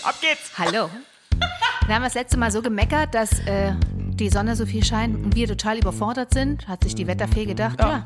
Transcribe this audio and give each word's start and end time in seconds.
geht's, 0.00 0.04
ab 0.04 0.14
geht's. 0.20 0.58
Hallo. 0.58 0.90
Wir 1.86 1.94
haben 1.94 2.02
das 2.02 2.14
letzte 2.14 2.36
Mal 2.36 2.50
so 2.50 2.62
gemeckert, 2.62 3.14
dass 3.14 3.40
äh, 3.40 3.72
die 3.94 4.28
Sonne 4.28 4.54
so 4.56 4.66
viel 4.66 4.84
scheint 4.84 5.16
und 5.16 5.34
wir 5.34 5.48
total 5.48 5.78
überfordert 5.78 6.32
sind. 6.32 6.68
Hat 6.68 6.84
sich 6.84 6.94
die 6.94 7.06
Wetterfee 7.06 7.46
gedacht, 7.46 7.78
ja, 7.80 7.88
Ja. 7.88 8.04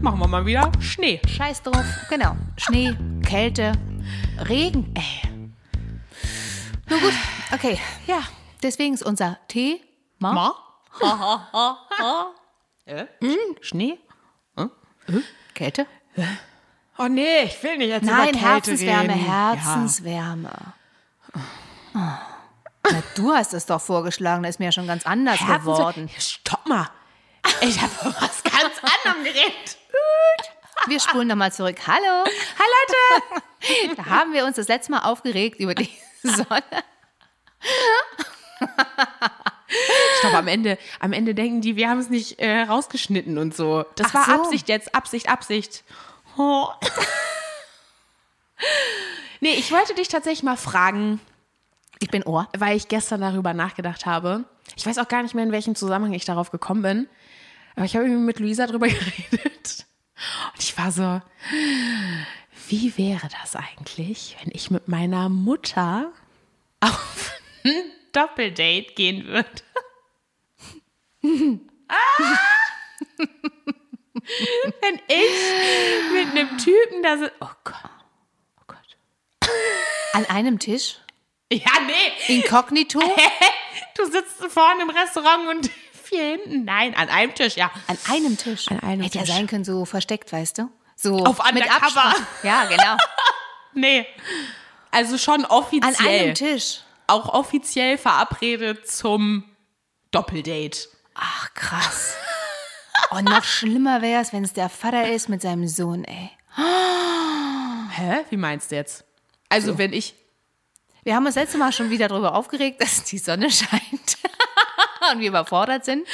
Machen 0.00 0.18
wir 0.18 0.28
mal 0.28 0.44
wieder 0.46 0.70
Schnee. 0.80 1.20
scheiß 1.26 1.62
drauf. 1.62 1.84
Genau. 2.10 2.36
Schnee, 2.56 2.96
Kälte, 3.24 3.72
Regen. 4.48 4.92
Ey. 4.94 5.30
Nun 6.88 7.00
gut, 7.00 7.12
okay. 7.52 7.78
Ja, 8.06 8.20
deswegen 8.62 8.94
ist 8.94 9.02
unser 9.04 9.38
Thema 9.48 9.78
Ma? 10.18 10.54
äh? 12.86 13.04
Schnee? 13.60 13.98
Kälte. 15.54 15.86
Oh 16.98 17.06
nee, 17.08 17.42
ich 17.44 17.62
will 17.62 17.78
nicht 17.78 17.88
jetzt 17.88 18.04
Nein, 18.04 18.30
über 18.30 18.38
Kälte 18.38 18.38
Herzenswärme, 18.40 19.02
reden. 19.14 19.24
Herzenswärme. 19.24 20.50
Oh. 20.52 20.81
Na, 21.94 23.02
du 23.14 23.32
hast 23.32 23.54
es 23.54 23.66
doch 23.66 23.80
vorgeschlagen, 23.80 24.42
da 24.42 24.48
ist 24.48 24.58
mir 24.58 24.66
ja 24.66 24.72
schon 24.72 24.86
ganz 24.86 25.06
anders 25.06 25.40
Ja. 25.40 25.58
geworden. 25.58 26.10
Stopp 26.18 26.66
mal. 26.66 26.90
Ich 27.60 27.80
habe 27.80 27.92
was 28.20 28.42
ganz 28.42 28.74
anderem 29.04 29.24
geredet. 29.24 29.78
Wir 30.86 30.98
spulen 31.00 31.28
nochmal 31.28 31.52
zurück. 31.52 31.76
Hallo. 31.86 32.24
Hi 32.24 32.66
Leute. 32.66 33.42
Da 33.96 34.06
haben 34.06 34.32
wir 34.32 34.44
uns 34.44 34.56
das 34.56 34.66
letzte 34.66 34.90
Mal 34.90 35.02
aufgeregt 35.04 35.60
über 35.60 35.72
die 35.76 35.88
Sonne. 36.24 36.64
Stopp, 40.18 40.34
am 40.34 40.48
Ende, 40.48 40.78
am 40.98 41.12
Ende 41.12 41.32
denken 41.34 41.60
die, 41.60 41.76
wir 41.76 41.88
haben 41.88 42.00
es 42.00 42.10
nicht 42.10 42.40
äh, 42.40 42.62
rausgeschnitten 42.62 43.38
und 43.38 43.54
so. 43.54 43.84
Das 43.94 44.08
Ach 44.10 44.14
war 44.14 44.24
so. 44.24 44.42
Absicht 44.42 44.68
jetzt, 44.68 44.94
Absicht, 44.96 45.28
Absicht. 45.28 45.84
Oh. 46.36 46.68
nee, 49.40 49.54
ich 49.54 49.70
wollte 49.70 49.94
dich 49.94 50.08
tatsächlich 50.08 50.42
mal 50.42 50.56
fragen, 50.56 51.20
Ich 52.02 52.10
bin 52.10 52.24
Ohr. 52.24 52.48
weil 52.58 52.76
ich 52.76 52.88
gestern 52.88 53.20
darüber 53.20 53.54
nachgedacht 53.54 54.06
habe. 54.06 54.44
Ich 54.76 54.84
weiß 54.84 54.98
auch 54.98 55.06
gar 55.06 55.22
nicht 55.22 55.36
mehr, 55.36 55.44
in 55.44 55.52
welchem 55.52 55.76
Zusammenhang 55.76 56.12
ich 56.14 56.24
darauf 56.24 56.50
gekommen 56.50 56.82
bin. 56.82 57.08
Aber 57.76 57.84
ich 57.84 57.94
habe 57.94 58.08
mit 58.08 58.40
Luisa 58.40 58.66
drüber 58.66 58.88
geredet. 58.88 59.86
Und 60.52 60.58
ich 60.58 60.76
war 60.76 60.90
so, 60.90 61.22
wie 62.68 62.98
wäre 62.98 63.28
das 63.40 63.54
eigentlich, 63.54 64.36
wenn 64.42 64.50
ich 64.52 64.72
mit 64.72 64.88
meiner 64.88 65.28
Mutter 65.28 66.10
auf 66.80 67.32
ein 67.62 67.92
Doppeldate 68.12 68.94
gehen 68.94 69.26
würde? 69.26 69.48
ah! 71.88 71.94
wenn 74.80 75.00
ich 75.06 76.12
mit 76.12 76.30
einem 76.36 76.58
Typen 76.58 77.02
da 77.04 77.18
so, 77.18 77.26
oh 77.40 77.54
Gott, 77.62 77.90
oh 78.60 78.64
Gott. 78.66 78.98
An 80.14 80.26
einem 80.26 80.58
Tisch? 80.58 80.96
Ja, 81.54 81.72
nee, 81.86 82.34
Inkognito? 82.36 83.00
Du 83.94 84.06
sitzt 84.10 84.42
vorne 84.48 84.82
im 84.82 84.90
Restaurant 84.90 85.48
und 85.48 85.70
vier 86.04 86.22
hinten. 86.38 86.64
Nein, 86.64 86.94
an 86.94 87.10
einem 87.10 87.34
Tisch, 87.34 87.56
ja. 87.56 87.70
An 87.88 87.98
einem 88.08 88.38
Tisch. 88.38 88.68
An 88.70 88.80
einem 88.80 89.02
Hätte 89.02 89.18
ja 89.18 89.24
Tisch. 89.24 89.34
sein 89.34 89.46
können, 89.46 89.64
so 89.64 89.84
versteckt, 89.84 90.32
weißt 90.32 90.58
du? 90.58 90.70
So 90.96 91.16
Auf 91.26 91.38
mit 91.52 91.62
Undercover. 91.64 92.14
Ja, 92.42 92.64
genau. 92.64 92.96
Nee. 93.74 94.06
Also 94.90 95.18
schon 95.18 95.44
An 95.44 95.50
offiziell. 95.50 96.06
einem 96.22 96.34
Tisch. 96.34 96.80
Auch 97.06 97.28
offiziell 97.34 97.98
verabredet 97.98 98.90
zum 98.90 99.44
Doppeldate. 100.10 100.88
Ach, 101.14 101.52
krass. 101.54 102.14
Und 103.10 103.24
noch 103.24 103.44
schlimmer 103.44 104.00
wäre 104.00 104.22
es, 104.22 104.32
wenn 104.32 104.44
es 104.44 104.54
der 104.54 104.68
Vater 104.70 105.08
ist 105.08 105.28
mit 105.28 105.42
seinem 105.42 105.68
Sohn, 105.68 106.04
ey. 106.04 106.30
Hä? 107.90 108.24
Wie 108.30 108.36
meinst 108.38 108.70
du 108.70 108.76
jetzt? 108.76 109.04
Also, 109.48 109.76
wenn 109.76 109.92
ich. 109.92 110.14
Wir 111.04 111.16
haben 111.16 111.26
uns 111.26 111.34
letztes 111.34 111.58
Mal 111.58 111.72
schon 111.72 111.90
wieder 111.90 112.08
darüber 112.08 112.34
aufgeregt, 112.34 112.80
dass 112.80 113.04
die 113.04 113.18
Sonne 113.18 113.50
scheint. 113.50 114.18
Und 115.12 115.18
wir 115.18 115.28
überfordert 115.28 115.84
sind. 115.84 116.06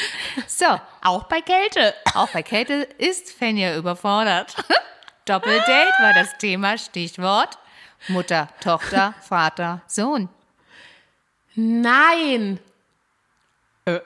So, 0.46 0.80
Auch 1.02 1.24
bei 1.24 1.42
Kälte. 1.42 1.94
auch 2.14 2.28
bei 2.30 2.42
Kälte 2.42 2.88
ist 2.96 3.30
Fenja 3.32 3.76
überfordert. 3.76 4.56
Doppeldate 5.26 5.92
war 6.00 6.14
das 6.14 6.38
Thema, 6.38 6.78
Stichwort. 6.78 7.58
Mutter, 8.08 8.48
Tochter, 8.62 9.14
Vater, 9.20 9.82
Sohn. 9.86 10.30
Nein. 11.54 12.60
Äh. 13.84 14.00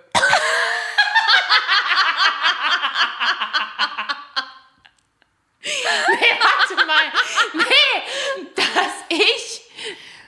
nee, 5.61 6.39
warte 6.41 6.87
mal. 6.87 7.13
Nee, 7.55 8.53
dass 8.57 8.95
ich. 9.09 9.61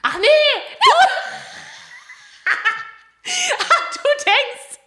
Ach 0.07 0.19
nee, 0.19 0.27
du. 0.85 0.91
Ach, 3.59 3.91
du 3.95 4.25
denkst, 4.25 4.79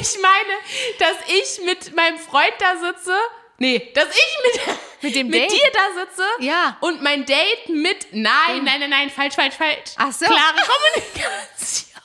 ich 0.00 0.18
meine, 0.20 0.54
dass 0.98 1.16
ich 1.28 1.60
mit 1.64 1.94
meinem 1.94 2.18
Freund 2.18 2.54
da 2.58 2.76
sitze. 2.76 3.14
Nee, 3.58 3.90
dass 3.94 4.08
ich 4.14 4.38
mit, 4.44 4.76
Mit 5.02 5.14
dem 5.14 5.28
mit 5.28 5.42
Date? 5.42 5.52
dir 5.52 5.70
da 5.72 6.00
sitze. 6.04 6.24
Ja. 6.40 6.76
Und 6.80 7.02
mein 7.02 7.24
Date 7.26 7.68
mit. 7.68 8.06
Nein, 8.12 8.64
nein, 8.64 8.80
nein, 8.80 8.90
nein, 8.90 9.10
falsch, 9.10 9.34
falsch, 9.34 9.54
falsch. 9.54 9.92
Ach 9.96 10.12
so. 10.12 10.24
Klare 10.26 10.56
Kommunikation. 10.66 12.00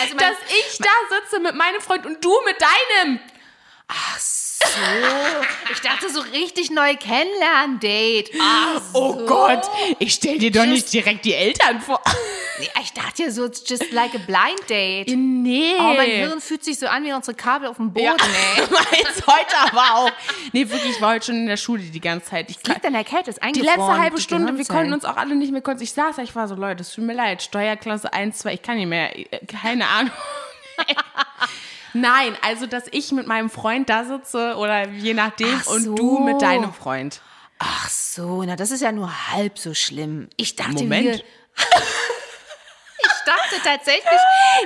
Also 0.00 0.14
mein- 0.14 0.18
Dass 0.18 0.36
ich 0.50 0.78
da 0.78 0.90
sitze 1.16 1.38
mit 1.40 1.54
meinem 1.54 1.80
Freund 1.80 2.04
und 2.06 2.22
du 2.24 2.40
mit 2.44 2.56
deinem. 2.60 3.20
so. 4.18 4.51
Ich 5.72 5.80
dachte 5.80 6.10
so 6.10 6.20
richtig 6.20 6.70
neu 6.70 6.94
kennenlernen-Date. 6.96 8.30
Ach 8.40 8.80
so. 8.92 8.98
Oh 9.22 9.26
Gott, 9.26 9.62
ich 9.98 10.14
stell 10.14 10.38
dir 10.38 10.50
doch 10.50 10.60
Just- 10.64 10.72
nicht 10.72 10.92
direkt 10.92 11.24
die 11.24 11.34
Eltern 11.34 11.80
vor. 11.80 12.00
Ich 12.82 12.92
dachte 12.92 13.24
ja 13.24 13.30
so, 13.30 13.46
it's 13.46 13.64
just 13.66 13.90
like 13.92 14.14
a 14.14 14.18
blind 14.18 14.68
date. 14.68 15.08
Nee. 15.16 15.72
Oh, 15.78 15.94
mein 15.94 16.08
Hirn 16.10 16.40
fühlt 16.40 16.62
sich 16.64 16.78
so 16.78 16.86
an 16.86 17.02
wie 17.04 17.12
unsere 17.12 17.34
Kabel 17.36 17.68
auf 17.68 17.76
dem 17.76 17.92
Boden, 17.92 18.04
ja. 18.06 18.14
ey. 18.14 18.62
Meins 18.70 19.26
heute 19.26 19.56
aber 19.70 19.94
auch. 19.96 20.10
Nee, 20.52 20.68
wirklich, 20.68 20.92
ich 20.92 21.00
war 21.00 21.14
heute 21.14 21.26
schon 21.26 21.36
in 21.36 21.46
der 21.46 21.56
Schule 21.56 21.82
die 21.82 22.00
ganze 22.00 22.26
Zeit. 22.30 22.50
Ich 22.50 22.58
Liegt 22.66 22.84
an 22.86 22.92
der 22.92 23.04
Kälte, 23.04 23.30
ist 23.30 23.38
die 23.38 23.42
eingefroren. 23.42 23.78
letzte 23.78 23.98
halbe 24.00 24.16
die 24.16 24.22
Stunde, 24.22 24.56
wir 24.58 24.64
konnten 24.66 24.92
uns 24.92 25.04
auch 25.04 25.16
alle 25.16 25.34
nicht 25.34 25.50
mehr 25.52 25.60
konzentrieren. 25.62 25.82
Ich 25.88 25.92
saß 25.94 26.16
da, 26.16 26.22
ich 26.22 26.34
war 26.36 26.46
so, 26.46 26.54
Leute, 26.54 26.82
es 26.82 26.92
tut 26.92 27.04
mir 27.04 27.14
leid, 27.14 27.42
Steuerklasse 27.42 28.12
1, 28.12 28.38
2, 28.38 28.54
ich 28.54 28.62
kann 28.62 28.76
nicht 28.76 28.86
mehr, 28.86 29.10
keine 29.48 29.86
Ahnung. 29.88 30.12
Nein, 31.94 32.36
also, 32.42 32.66
dass 32.66 32.84
ich 32.90 33.12
mit 33.12 33.26
meinem 33.26 33.50
Freund 33.50 33.88
da 33.88 34.04
sitze 34.04 34.56
oder 34.56 34.88
je 34.88 35.14
nachdem 35.14 35.60
Ach 35.62 35.66
und 35.66 35.82
so. 35.82 35.94
du 35.94 36.18
mit 36.20 36.40
deinem 36.40 36.72
Freund. 36.72 37.20
Ach 37.58 37.88
so, 37.88 38.42
na 38.42 38.56
das 38.56 38.70
ist 38.70 38.80
ja 38.80 38.90
nur 38.90 39.30
halb 39.30 39.58
so 39.58 39.74
schlimm. 39.74 40.28
Ich 40.36 40.56
dachte 40.56 40.82
Moment. 40.82 41.04
wir... 41.04 41.14
ich 41.14 41.22
dachte 43.24 43.56
tatsächlich, 43.62 44.02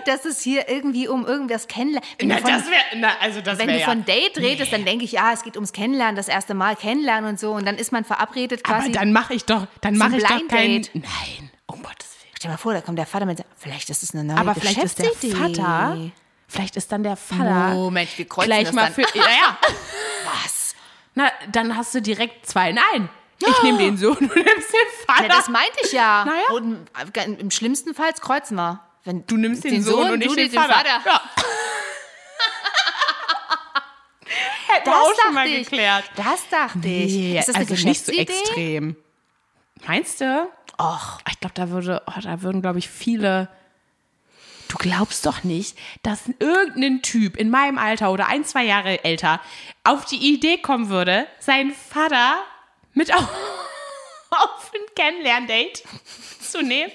dass 0.06 0.24
es 0.24 0.40
hier 0.40 0.68
irgendwie 0.68 1.08
um 1.08 1.26
irgendwas 1.26 1.68
kennenlernen... 1.68 2.08
Wenn 2.18 2.28
Na, 2.28 2.38
von, 2.38 2.50
das 2.50 2.64
wäre, 2.70 3.20
also 3.20 3.42
das 3.42 3.58
wenn 3.58 3.68
du 3.68 3.78
ja. 3.78 3.84
von 3.84 4.06
Date 4.06 4.38
redest, 4.38 4.72
dann 4.72 4.86
denke 4.86 5.04
ich, 5.04 5.12
ja, 5.12 5.32
es 5.32 5.42
geht 5.42 5.56
ums 5.56 5.72
Kennenlernen, 5.72 6.16
das 6.16 6.28
erste 6.28 6.54
Mal 6.54 6.74
kennenlernen 6.74 7.30
und 7.30 7.40
so. 7.40 7.52
Und 7.52 7.66
dann 7.66 7.76
ist 7.76 7.92
man 7.92 8.04
verabredet 8.04 8.64
quasi. 8.64 8.86
Aber 8.86 8.94
dann 8.94 9.12
mache 9.12 9.34
ich 9.34 9.44
doch, 9.44 9.66
dann 9.82 9.98
mache 9.98 10.16
ich 10.16 10.22
doch 10.22 10.48
kein. 10.48 10.82
Date. 10.82 10.94
Nein, 10.94 11.50
um 11.66 11.82
Gottes 11.82 12.16
Willen. 12.22 12.32
Stell 12.36 12.48
dir 12.48 12.54
mal 12.54 12.58
vor, 12.58 12.72
da 12.72 12.80
kommt 12.80 12.98
der 12.98 13.06
Vater 13.06 13.26
mit... 13.26 13.44
Vielleicht 13.58 13.90
ist 13.90 14.02
es 14.02 14.14
eine 14.14 14.24
neue 14.24 14.38
Aber 14.38 14.54
vielleicht 14.54 14.82
ist 14.82 14.98
der. 14.98 15.12
Vater, 15.12 15.98
vielleicht 16.48 16.76
ist 16.76 16.92
dann 16.92 17.02
der 17.02 17.16
Vater 17.16 17.74
Moment, 17.74 18.16
wir 18.18 18.26
kreuzen 18.28 18.46
gleich 18.48 18.64
das 18.64 18.72
mal 18.74 18.84
dann. 18.84 18.94
für. 18.94 19.02
Ja, 19.18 19.24
ja. 19.24 19.58
Was? 20.42 20.74
Na, 21.14 21.30
dann 21.50 21.76
hast 21.76 21.94
du 21.94 22.00
direkt 22.02 22.46
zwei. 22.46 22.72
Nein, 22.72 23.08
ich 23.38 23.62
nehme 23.62 23.78
den 23.78 23.96
Sohn 23.96 24.16
und 24.16 24.34
nimmst 24.34 24.72
den 24.72 25.06
Vater. 25.06 25.22
Ja, 25.22 25.28
das 25.28 25.48
meinte 25.48 25.78
ich 25.82 25.92
ja. 25.92 26.24
Naja. 26.24 26.48
Und 26.54 26.86
im- 27.24 27.38
im 27.38 27.50
schlimmsten 27.50 27.94
Fall 27.94 28.12
kreuzen 28.14 28.56
wir. 28.56 28.80
Wenn 29.04 29.24
du 29.26 29.36
nimmst 29.36 29.62
den, 29.64 29.82
Sohn, 29.82 30.10
und 30.10 30.20
ich 30.20 30.28
du 30.28 30.34
den, 30.34 30.50
den 30.50 30.60
Vater. 30.60 30.74
Vater. 30.74 31.00
Ja. 31.06 31.20
Hätten 34.66 34.86
wir 34.86 34.92
Das 34.92 34.94
auch 35.02 35.22
schon 35.22 35.34
mal 35.34 35.46
ich. 35.46 35.68
geklärt. 35.68 36.04
Das 36.16 36.48
dachte 36.50 36.78
ich. 36.88 37.12
Nee, 37.12 37.38
ist 37.38 37.48
das 37.48 37.54
eine 37.56 37.68
also 37.70 37.86
nicht 37.86 38.04
so 38.04 38.12
extrem. 38.12 38.96
Meinst 39.86 40.20
du? 40.20 40.48
Och, 40.78 41.18
Ich 41.30 41.38
glaube, 41.40 41.54
da 41.54 41.70
würde, 41.70 42.02
oh, 42.06 42.20
da 42.20 42.42
würden, 42.42 42.60
glaube 42.62 42.78
ich, 42.78 42.88
viele. 42.88 43.48
Du 44.76 44.88
glaubst 44.90 45.24
doch 45.24 45.42
nicht, 45.42 45.76
dass 46.02 46.20
irgendein 46.38 47.00
Typ 47.00 47.36
in 47.36 47.48
meinem 47.48 47.78
Alter 47.78 48.12
oder 48.12 48.26
ein, 48.28 48.44
zwei 48.44 48.64
Jahre 48.64 49.02
älter 49.04 49.40
auf 49.84 50.04
die 50.04 50.16
Idee 50.34 50.58
kommen 50.58 50.90
würde, 50.90 51.26
seinen 51.38 51.72
Vater 51.72 52.36
mit 52.92 53.14
auf, 53.14 53.22
auf 54.30 54.70
ein 54.74 54.94
Kennenlerndate 54.94 55.82
zu 56.40 56.60
nehmen. 56.62 56.92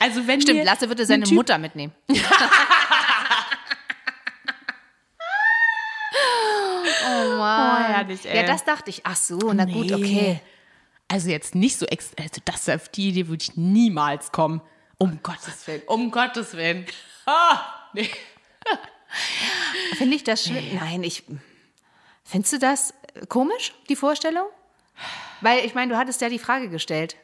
Also 0.00 0.26
wenn 0.26 0.42
stimmt, 0.42 0.64
Lasse 0.64 0.88
würde 0.88 1.04
ein 1.04 1.06
seine 1.06 1.24
Typ- 1.24 1.34
Mutter 1.34 1.56
mitnehmen. 1.56 1.94
oh 2.08 2.14
Mann. 7.38 7.82
Oh, 7.82 7.84
herrlich, 7.94 8.26
ey. 8.28 8.36
Ja, 8.36 8.42
das 8.42 8.64
dachte 8.64 8.90
ich. 8.90 9.00
Ach 9.04 9.16
so, 9.16 9.38
na 9.54 9.64
gut, 9.64 9.86
Nee. 9.86 9.94
okay. 9.94 10.40
Also 11.08 11.30
jetzt 11.30 11.54
nicht 11.54 11.78
so 11.78 11.86
also 11.86 12.40
das 12.44 12.68
auf 12.68 12.88
die 12.90 13.08
Idee 13.10 13.28
würde 13.28 13.42
ich 13.42 13.56
niemals 13.56 14.30
kommen. 14.32 14.60
Um 15.02 15.18
Gottes 15.22 15.66
Willen, 15.66 15.82
um 15.86 16.10
Gottes 16.10 16.54
Willen. 16.56 16.86
Ah, 17.26 17.88
nee. 17.92 18.10
Finde 19.96 20.16
ich 20.16 20.24
das 20.24 20.44
schlimm? 20.44 20.74
Nein, 20.74 21.04
ich. 21.04 21.22
Findest 22.24 22.52
du 22.54 22.58
das 22.58 22.94
komisch, 23.28 23.72
die 23.88 23.94
Vorstellung? 23.94 24.46
Weil 25.40 25.64
ich 25.64 25.74
meine, 25.74 25.92
du 25.92 25.98
hattest 25.98 26.20
ja 26.20 26.28
die 26.28 26.40
Frage 26.40 26.68
gestellt. 26.68 27.14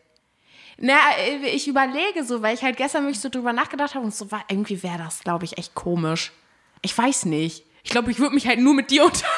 Na, 0.76 0.96
äh, 1.18 1.38
ich 1.48 1.66
überlege 1.66 2.22
so, 2.24 2.42
weil 2.42 2.54
ich 2.54 2.62
halt 2.62 2.76
gestern 2.76 3.02
wirklich 3.04 3.20
so 3.20 3.28
drüber 3.28 3.52
nachgedacht 3.52 3.96
habe 3.96 4.04
und 4.04 4.14
so 4.14 4.30
war, 4.30 4.44
irgendwie 4.48 4.80
wäre 4.84 4.98
das, 4.98 5.20
glaube 5.20 5.44
ich, 5.46 5.58
echt 5.58 5.74
komisch. 5.74 6.30
Ich 6.82 6.96
weiß 6.96 7.24
nicht. 7.24 7.64
Ich 7.82 7.90
glaube, 7.90 8.12
ich 8.12 8.20
würde 8.20 8.34
mich 8.36 8.46
halt 8.46 8.60
nur 8.60 8.74
mit 8.74 8.92
dir 8.92 9.04
unterhalten. 9.06 9.34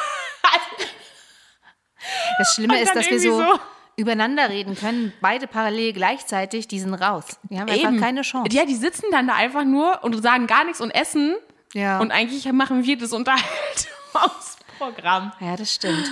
Das 2.38 2.54
Schlimme 2.54 2.80
ist, 2.82 2.94
dass 2.94 3.08
wir 3.08 3.20
so, 3.20 3.38
so- 3.38 3.60
übereinander 4.00 4.48
reden 4.48 4.74
können, 4.76 5.12
beide 5.20 5.46
parallel 5.46 5.92
gleichzeitig, 5.92 6.66
die 6.68 6.80
sind 6.80 6.94
raus. 6.94 7.24
Die 7.44 7.60
haben 7.60 7.68
einfach 7.70 7.96
keine 7.98 8.22
Chance. 8.22 8.54
Ja, 8.56 8.64
die 8.64 8.74
sitzen 8.74 9.06
dann 9.12 9.26
da 9.28 9.34
einfach 9.34 9.64
nur 9.64 10.02
und 10.02 10.20
sagen 10.22 10.46
gar 10.46 10.64
nichts 10.64 10.80
und 10.80 10.90
essen. 10.90 11.36
Ja. 11.72 12.00
Und 12.00 12.10
eigentlich 12.10 12.50
machen 12.52 12.84
wir 12.84 12.98
das 12.98 13.12
Unterhaltungsprogramm. 13.12 15.32
Ja, 15.40 15.56
das 15.56 15.72
stimmt. 15.74 16.10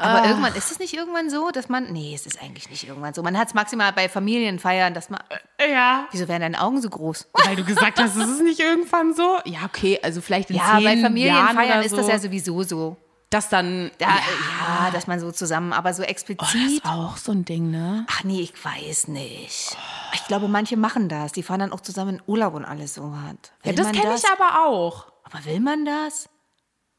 Aber 0.00 0.22
Ah. 0.22 0.28
irgendwann, 0.28 0.54
ist 0.54 0.70
es 0.70 0.78
nicht 0.78 0.94
irgendwann 0.94 1.28
so, 1.28 1.50
dass 1.50 1.68
man, 1.68 1.92
nee, 1.92 2.12
es 2.14 2.24
ist 2.24 2.40
eigentlich 2.40 2.70
nicht 2.70 2.86
irgendwann 2.86 3.14
so. 3.14 3.22
Man 3.24 3.36
hat 3.36 3.48
es 3.48 3.54
maximal 3.54 3.92
bei 3.92 4.08
Familienfeiern, 4.08 4.94
dass 4.94 5.10
man, 5.10 5.18
Ja. 5.60 6.06
wieso 6.12 6.28
werden 6.28 6.42
deine 6.42 6.60
Augen 6.62 6.80
so 6.80 6.88
groß? 6.88 7.28
Weil 7.44 7.56
du 7.56 7.64
gesagt 7.64 7.98
hast, 7.98 8.14
ist 8.16 8.28
es 8.28 8.40
nicht 8.40 8.60
irgendwann 8.60 9.12
so? 9.12 9.38
Ja, 9.44 9.64
okay, 9.64 9.98
also 10.02 10.20
vielleicht 10.20 10.50
in 10.50 10.56
Ja, 10.56 10.66
zehn 10.76 10.84
bei 10.84 10.90
Jahren 10.92 11.02
Familienfeiern 11.02 11.78
oder 11.78 11.82
ist 11.84 11.90
so, 11.90 11.96
das 11.96 12.06
ja 12.08 12.18
sowieso 12.20 12.62
so. 12.62 12.96
Dass 13.30 13.48
dann, 13.48 13.90
Ja, 14.00 14.08
ja, 14.08 14.90
dass 14.90 15.06
man 15.06 15.20
so 15.20 15.30
zusammen, 15.32 15.72
aber 15.72 15.92
so 15.94 16.02
Oh, 16.02 16.06
explizit. 16.06 16.82
das 16.82 16.84
war 16.84 17.08
auch 17.10 17.16
so 17.16 17.32
ein 17.32 17.44
Ding, 17.44 17.70
ne? 17.70 18.06
Ach 18.10 18.24
nee, 18.24 18.40
ich 18.40 18.52
weiß 18.64 19.08
nicht. 19.08 19.76
Ich 20.14 20.24
glaube, 20.26 20.48
manche 20.48 20.76
machen 20.76 21.08
das. 21.08 21.32
Die 21.32 21.42
fahren 21.42 21.60
dann 21.60 21.72
auch 21.72 21.80
zusammen 21.80 22.16
in 22.16 22.22
Urlaub 22.26 22.54
und 22.54 22.64
alles 22.64 22.94
so 22.94 23.14
hat. 23.26 23.52
Ja, 23.64 23.72
das 23.72 23.92
kenne 23.92 24.14
ich 24.16 24.24
aber 24.30 24.66
auch. 24.66 25.06
Aber 25.24 25.44
will 25.44 25.60
man 25.60 25.84
das? 25.84 26.28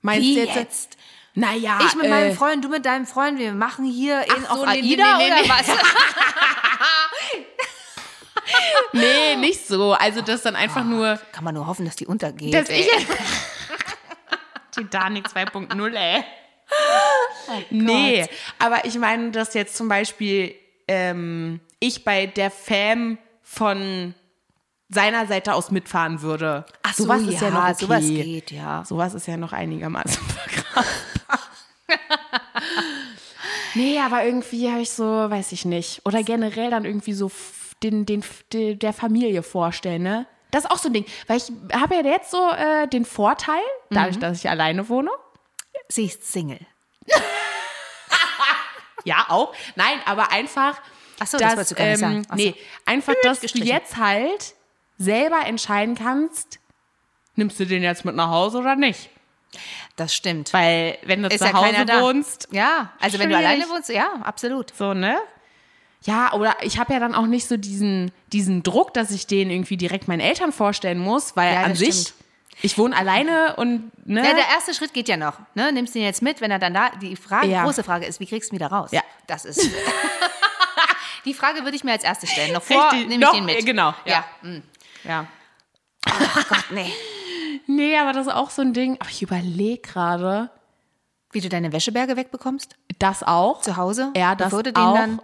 Meinst 0.02 0.22
Wie 0.22 0.36
du 0.36 0.42
jetzt? 0.46 0.56
jetzt? 0.56 0.98
Naja, 1.36 1.80
Ich 1.86 1.96
mit 1.96 2.10
meinem 2.10 2.31
äh, 2.31 2.36
Freund, 2.36 2.64
du 2.64 2.70
mit 2.70 2.86
deinem 2.86 3.06
Freund, 3.06 3.40
wir 3.40 3.54
machen 3.54 3.86
hier 3.86 4.22
in 4.24 4.44
so, 4.44 4.48
auf 4.50 4.66
nee, 4.66 4.94
AIDA 4.94 5.18
nee, 5.18 5.30
nee, 5.30 5.42
oder 5.42 5.50
was? 5.50 5.68
nee, 8.94 9.36
nicht 9.38 9.68
so. 9.68 9.94
Also 9.94 10.22
das 10.22 10.42
dann 10.42 10.56
einfach 10.56 10.84
nur 10.84 11.20
Kann 11.31 11.44
man 11.44 11.54
nur 11.56 11.68
hoffen, 11.68 11.86
dass 11.86 11.96
die 11.96 12.08
untergeht. 12.08 12.54
dass 12.54 12.70
ey. 12.70 12.81
ich 12.81 13.08
Titanic 14.84 15.28
2.0, 15.28 15.94
ey. 15.96 16.24
nee, 17.70 18.26
aber 18.60 18.86
ich 18.86 18.98
meine, 18.98 19.31
dass 19.31 19.54
jetzt 19.54 19.76
zum 19.76 19.88
Beispiel 19.88 20.54
ähm, 20.88 21.60
ich 21.80 22.04
bei 22.04 22.26
der 22.28 22.52
Fam 22.52 23.18
von 23.42 24.14
seiner 24.90 25.28
Seite 25.28 25.54
aus 25.54 25.72
mitfahren 25.72 26.22
würde. 26.22 26.66
Ach 26.84 26.94
so, 26.94 27.04
sowas 27.04 27.22
ist 27.24 27.42
ja 27.42 27.50
ja, 27.50 27.54
noch 27.54 27.64
okay. 27.64 27.76
sowas 27.78 28.02
geht, 28.08 28.52
ja. 28.52 28.84
Sowas 28.86 29.14
ist 29.14 29.28
ja 29.28 29.38
noch 29.38 29.54
einigermaßen 29.54 30.20
nee, 33.76 34.00
aber 34.00 34.24
irgendwie 34.26 34.70
habe 34.70 34.81
ich 34.81 34.90
so, 34.92 35.04
weiß 35.06 35.52
ich 35.52 35.66
nicht. 35.66 36.02
Oder 36.06 36.24
generell 36.24 36.70
dann 36.72 36.86
irgendwie 36.86 37.14
so 37.14 37.31
den, 37.84 38.06
den, 38.06 38.24
de- 38.54 38.76
der 38.76 38.94
Familie 38.94 39.44
vorstellen, 39.44 40.04
ne? 40.04 40.26
Das 40.51 40.66
ist 40.66 40.72
auch 40.72 40.78
so 40.78 40.90
ein 40.90 40.94
Ding. 40.94 41.06
Weil 41.28 41.38
ich 41.38 41.51
habe 41.74 41.96
ja 41.96 42.01
jetzt 42.01 42.31
so 42.31 42.50
äh, 42.51 42.88
den 42.88 43.06
Vorteil, 43.06 43.62
dadurch, 43.90 44.16
Mhm. 44.18 44.22
dass 44.22 44.38
ich 44.40 44.50
alleine 44.50 44.88
wohne. 44.90 45.12
Sie 45.90 46.06
ist 46.06 46.31
Single. 46.31 46.60
Ja, 49.06 49.25
auch. 49.30 49.54
Nein, 49.75 50.00
aber 50.06 50.31
einfach. 50.31 50.80
Ach 51.19 51.28
so, 51.28 51.38
das 51.38 51.51
wolltest 51.51 51.72
du 51.72 51.75
gar 51.75 51.86
nicht 51.86 52.00
sagen. 52.00 52.25
Ach 52.28 52.31
so. 52.38 52.44
Nee, 52.44 52.56
einfach, 52.86 53.13
dass 53.24 53.40
du 53.40 53.48
jetzt 53.60 53.96
halt 53.98 54.56
selber 54.98 55.46
entscheiden 55.46 55.96
kannst, 55.96 56.60
nimmst 57.36 57.60
du 57.60 57.66
den 57.66 57.81
jetzt 57.81 58.04
mit 58.04 58.16
nach 58.16 58.30
Hause 58.30 58.57
oder 58.57 58.75
nicht. 58.75 59.10
Das 59.95 60.13
stimmt. 60.13 60.52
Weil, 60.54 60.98
wenn 61.04 61.24
du 61.24 61.30
Ist 61.30 61.40
zu 61.40 61.45
ja 61.45 61.54
Hause 61.54 61.88
wohnst, 62.02 62.50
Ja, 62.52 62.92
also 63.00 63.18
wenn 63.19 63.30
du 63.30 63.36
Schwierig. 63.38 63.48
alleine 63.50 63.69
wohnst, 63.69 63.90
ja, 63.90 64.12
absolut. 64.24 64.74
so, 64.75 64.94
ne? 64.94 65.18
Ja, 66.06 66.34
oder 66.34 66.56
ich 66.62 66.80
habe 66.80 66.94
ja 66.94 67.00
dann 67.00 67.13
auch 67.13 67.25
nicht 67.25 67.48
so 67.48 67.57
diesen, 67.57 68.12
diesen 68.31 68.63
Druck, 68.63 68.94
dass 68.94 69.12
ich 69.12 69.28
den 69.28 69.50
irgendwie 69.51 69.75
direkt 69.78 70.07
meinen 70.07 70.22
Eltern 70.22 70.51
vorstellen 70.54 70.98
muss, 71.00 71.36
weil 71.36 71.54
Ja, 71.54 71.63
an 71.63 71.75
sich, 71.75 71.94
stimmt. 72.01 72.13
ich 72.62 72.78
wohne 72.78 72.96
alleine 72.96 73.56
und, 73.57 73.92
ne? 74.07 74.24
Ja, 74.25 74.34
der 74.34 74.48
erste 74.54 74.74
Schritt 74.74 74.94
geht 74.94 75.10
ja 75.10 75.18
noch. 75.18 75.34
Ne? 75.56 75.72
Nimmst 75.74 75.94
du 75.96 76.00
ihn 76.00 76.06
jetzt 76.06 76.22
mit, 76.22 76.40
wenn 76.40 76.51
er 76.51 76.60
dann 76.60 76.74
da. 76.74 76.90
Die 77.01 77.16
Frage, 77.18 77.48
Ja. 77.48 77.63
große 77.66 77.84
Frage 77.84 78.06
ist, 78.06 78.19
wie 78.22 78.25
kriegst 78.28 78.50
du 78.50 78.56
ihn 78.56 78.60
wieder 78.60 78.72
raus? 78.72 78.92
Ja. 78.94 79.01
Das 79.28 79.44
ist. 79.44 79.62
die 81.25 81.34
Frage 81.34 81.63
würde 81.63 81.75
ich 81.75 81.84
mir 81.84 81.92
als 81.92 82.04
erste 82.04 82.28
stellen. 82.28 82.54
Noch 82.54 82.63
vor 82.63 82.94
nehme 82.94 83.13
ich 83.16 83.19
noch, 83.19 83.34
den 83.34 83.45
mit. 83.45 83.66
genau, 83.66 83.94
Ja. 84.06 84.24
ja. 84.44 84.52
ja. 85.04 85.25
Gott, 86.48 86.66
nee. 86.72 86.92
Nee, 87.68 87.98
aber 87.98 88.13
das 88.13 88.28
ist 88.28 88.34
auch 88.34 88.50
so 88.50 88.62
ein 88.62 88.74
Ding. 88.74 88.98
Aber 89.00 89.10
ich 89.10 89.22
überlege 89.22 89.81
gerade, 89.81 90.50
Wie 91.31 91.42
du 91.42 91.50
deine 91.50 91.72
Wäscheberge 91.74 92.16
wegbekommst? 92.16 92.75
das 93.00 93.22
auch. 93.24 93.62
Zu 93.62 93.78
Hause? 93.78 94.12
Ja, 94.16 94.36
das 94.36 94.48
Bevor 94.48 94.63
du 94.63 94.74
den 94.74 94.84
auch. 94.84 94.95
dann. 94.95 95.22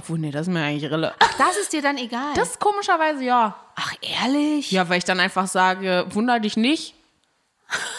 Obwohl, 0.00 0.18
nee, 0.18 0.30
das 0.30 0.42
ist 0.42 0.48
mir 0.52 0.64
eigentlich 0.64 0.90
Rille. 0.90 1.14
Das 1.36 1.58
ist 1.58 1.74
dir 1.74 1.82
dann 1.82 1.98
egal. 1.98 2.32
Das 2.34 2.52
ist 2.52 2.58
komischerweise 2.58 3.22
ja. 3.22 3.54
Ach, 3.76 3.92
ehrlich? 4.00 4.70
Ja, 4.70 4.88
weil 4.88 4.96
ich 4.96 5.04
dann 5.04 5.20
einfach 5.20 5.46
sage, 5.46 6.06
wunder 6.08 6.40
dich 6.40 6.56
nicht. 6.56 6.94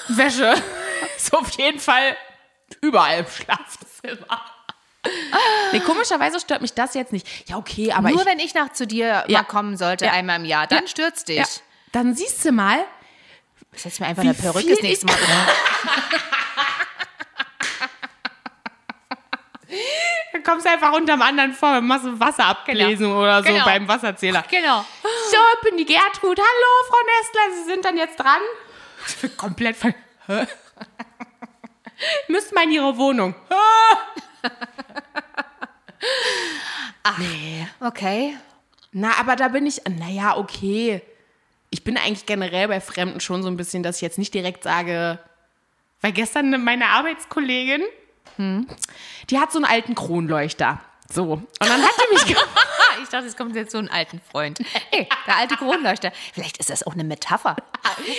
Wäsche 0.07 0.51
ist 1.17 1.31
auf 1.35 1.51
jeden 1.51 1.79
Fall 1.79 2.17
überall 2.81 3.19
im 3.19 3.27
Schlafzimmer. 3.27 4.41
Nee, 5.73 5.79
komischerweise 5.81 6.39
stört 6.39 6.63
mich 6.63 6.73
das 6.73 6.95
jetzt 6.95 7.13
nicht. 7.13 7.27
Ja, 7.47 7.57
okay, 7.57 7.91
aber 7.91 8.09
Nur 8.09 8.21
ich, 8.21 8.25
wenn 8.25 8.39
ich 8.39 8.55
nach 8.55 8.71
zu 8.71 8.87
dir 8.87 9.25
Ja. 9.27 9.39
mal 9.39 9.43
kommen 9.43 9.77
sollte, 9.77 10.05
Ja. 10.05 10.13
einmal 10.13 10.37
im 10.37 10.45
Jahr, 10.45 10.65
dann 10.65 10.85
Ja. 10.85 10.87
stürzt 10.87 11.27
dich. 11.27 11.37
ja, 11.37 11.45
dann 11.91 12.15
siehst 12.15 12.43
du 12.43 12.51
mal, 12.51 12.83
Setz 13.75 13.99
mir 13.99 14.07
einfach 14.07 14.23
eine 14.23 14.33
Perücke 14.33 14.69
das 14.71 14.81
nächste 14.81 15.05
Mal. 15.05 15.15
dann 20.33 20.40
kommst 20.51 20.67
einfach 20.67 20.91
unterm 20.93 21.21
anderen 21.21 21.53
vor, 21.53 21.79
machst 21.81 22.05
du 22.05 22.19
Wasserablesung 22.19 23.15
oder 23.15 23.41
so 23.41 23.49
Genau. 23.49 23.63
beim 23.63 23.87
Wasserzähler. 23.87 24.43
Genau. 24.49 24.85
So, 25.29 25.37
ich 25.55 25.69
bin 25.69 25.77
die 25.77 25.85
Gertrud. 25.85 26.37
Hallo, 26.37 26.87
Frau 26.89 26.97
Nestler, 27.05 27.55
Sie 27.55 27.63
sind 27.71 27.85
dann 27.85 27.97
jetzt 27.97 28.19
dran? 28.19 28.41
Komplett 29.37 29.77
ver... 29.77 29.93
Hä? 30.27 30.45
Müsst 32.27 32.53
mal 32.53 32.63
in 32.65 32.71
Ihre 32.71 32.97
Wohnung. 32.97 33.33
Nee. 37.17 37.67
Okay. 37.79 38.37
Na, 38.91 39.17
aber 39.19 39.35
da 39.35 39.47
bin 39.47 39.65
ich, 39.65 39.81
naja, 39.89 40.37
okay. 40.37 41.01
Ich 41.71 41.83
bin 41.83 41.97
eigentlich 41.97 42.25
generell 42.27 42.67
bei 42.67 42.79
Fremden 42.79 43.19
schon 43.19 43.41
so 43.41 43.49
ein 43.49 43.57
bisschen, 43.57 43.81
dass 43.81 43.95
ich 43.97 44.01
jetzt 44.03 44.19
nicht 44.19 44.33
direkt 44.33 44.63
sage, 44.63 45.17
weil 46.01 46.11
gestern 46.11 46.63
meine 46.63 46.87
Arbeitskollegin, 46.87 47.81
die 48.37 49.39
hat 49.39 49.51
so 49.51 49.57
einen 49.59 49.65
alten 49.65 49.93
Kronleuchter. 49.95 50.79
So. 51.11 51.23
Und 51.33 51.47
dann 51.59 51.81
hat 51.81 51.91
die 52.09 52.13
mich 52.13 52.25
gefragt, 52.25 52.49
Ich 53.03 53.09
dachte, 53.09 53.25
es 53.27 53.35
kommt 53.35 53.55
jetzt 53.55 53.71
so 53.71 53.77
ein 53.79 53.89
alten 53.89 54.21
Freund. 54.31 54.59
Ey, 54.91 55.07
der 55.27 55.37
alte 55.37 55.55
Kronleuchter. 55.55 56.11
Vielleicht 56.33 56.57
ist 56.57 56.69
das 56.69 56.85
auch 56.85 56.93
eine 56.93 57.03
Metapher. 57.03 57.55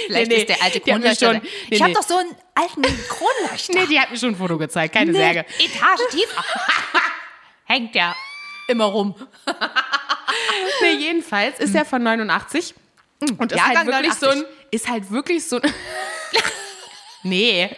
Vielleicht 0.07 0.29
Nee, 0.31 0.35
nee, 0.37 0.41
ist 0.43 0.49
der 0.49 0.63
alte 0.63 0.81
Kronleuchter. 0.81 1.33
schon- 1.35 1.43
nee, 1.43 1.49
ich 1.71 1.83
habe 1.83 1.93
doch 1.93 2.03
so 2.03 2.17
einen 2.17 2.35
alten 2.55 2.83
Kronleuchter. 3.09 3.73
nee, 3.75 3.87
die 3.87 4.01
hat 4.01 4.11
mir 4.11 4.19
schon 4.19 4.31
ein 4.31 4.37
Foto 4.37 4.59
gezeigt, 4.59 4.95
keine 4.95 5.13
Sorge. 5.15 5.41
Etage 5.59 6.01
tiefer. 6.11 6.45
Hängt 7.65 7.95
ja 7.95 8.15
immer 8.69 8.85
rum. 8.87 9.15
Nee, 10.81 10.93
jedenfalls 10.95 11.59
ist 11.61 11.75
er 11.75 11.85
von 11.85 12.03
89 12.03 12.75
und 13.39 13.53
ist 13.53 13.59
Jahrgang 13.59 13.77
halt 13.93 14.05
wirklich 14.05 14.15
so 14.15 14.27
ein, 14.29 14.39
89. 14.39 14.67
ist 14.71 14.89
halt 14.89 15.11
wirklich 15.11 15.47
so 15.49 15.61
ein, 15.61 15.75
nee, 17.23 17.71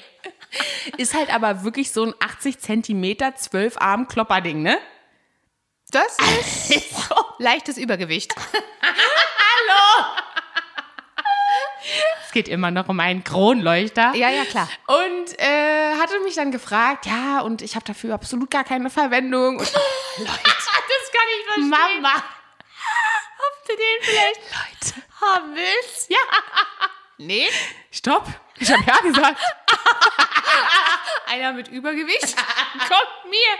ist 0.99 1.15
halt 1.15 1.33
aber 1.33 1.65
wirklich 1.65 1.93
so 1.93 2.05
ein 2.05 2.15
80 2.21 2.59
Zentimeter, 2.59 3.35
12 3.35 3.77
Arm 3.79 4.09
Klopperding, 4.09 4.63
ne? 4.63 4.79
Das 5.91 6.17
ist 6.71 7.11
leichtes 7.39 7.79
Übergewicht. 7.79 8.35
Es 12.27 12.33
geht 12.33 12.49
immer 12.49 12.71
noch 12.71 12.89
um 12.89 12.99
einen 12.99 13.23
Kronleuchter. 13.23 14.15
Ja, 14.15 14.29
ja, 14.31 14.45
klar. 14.45 14.69
Und 14.87 15.39
äh, 15.39 15.95
hatte 16.01 16.19
mich 16.21 16.35
dann 16.35 16.51
gefragt, 16.51 17.07
ja, 17.07 17.41
und 17.41 17.63
ich 17.63 17.77
habe 17.77 17.85
dafür 17.85 18.15
absolut 18.15 18.51
gar 18.51 18.65
keine 18.65 18.91
Verwendung. 18.91 19.59
Und, 19.59 19.73
Leute, 20.19 20.31
das 20.43 21.13
kann 21.13 21.29
ich 21.39 21.45
verstehen. 21.47 21.69
Mama. 21.69 22.15
Ob 22.17 23.69
du 23.69 23.77
den 23.77 24.03
vielleicht 24.03 24.41
Leute. 24.51 25.07
haben 25.21 25.55
willst? 25.55 26.11
Ja, 26.11 26.19
Nee. 27.19 27.49
stopp. 27.91 28.27
Ich 28.59 28.71
habe 28.71 28.83
ja 28.87 28.99
gesagt. 29.01 29.41
Einer 31.27 31.53
mit 31.53 31.69
Übergewicht 31.69 32.37
kommt 32.89 33.31
mir 33.31 33.59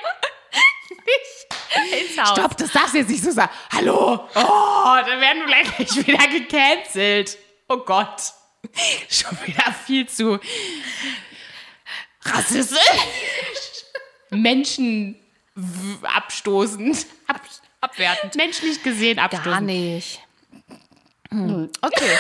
nicht 1.83 2.11
ins 2.11 2.19
Haus. 2.19 2.31
Stopp, 2.31 2.57
das 2.57 2.73
darfst 2.73 2.95
du 2.95 2.99
jetzt 2.99 3.11
nicht 3.11 3.23
so 3.23 3.31
sagen. 3.31 3.53
Hallo. 3.73 4.29
Oh, 4.35 4.97
dann 5.07 5.21
werden 5.21 5.41
wir 5.41 5.47
gleich 5.47 6.07
wieder 6.07 6.29
gecancelt. 6.29 7.39
Oh 7.69 7.79
Gott. 7.79 8.23
Schon 9.11 9.37
wieder 9.47 9.73
viel 9.73 10.09
zu 10.09 10.39
rassistisch. 12.25 12.79
Menschen 14.31 15.17
abstoßend. 16.03 17.07
Ab, 17.27 17.41
Abwertend. 17.81 18.35
menschlich 18.37 18.83
gesehen 18.83 19.19
abstoßend. 19.19 19.47
Gar 19.47 19.61
nicht. 19.61 20.21
Hm. 21.31 21.71
Okay. 21.81 22.17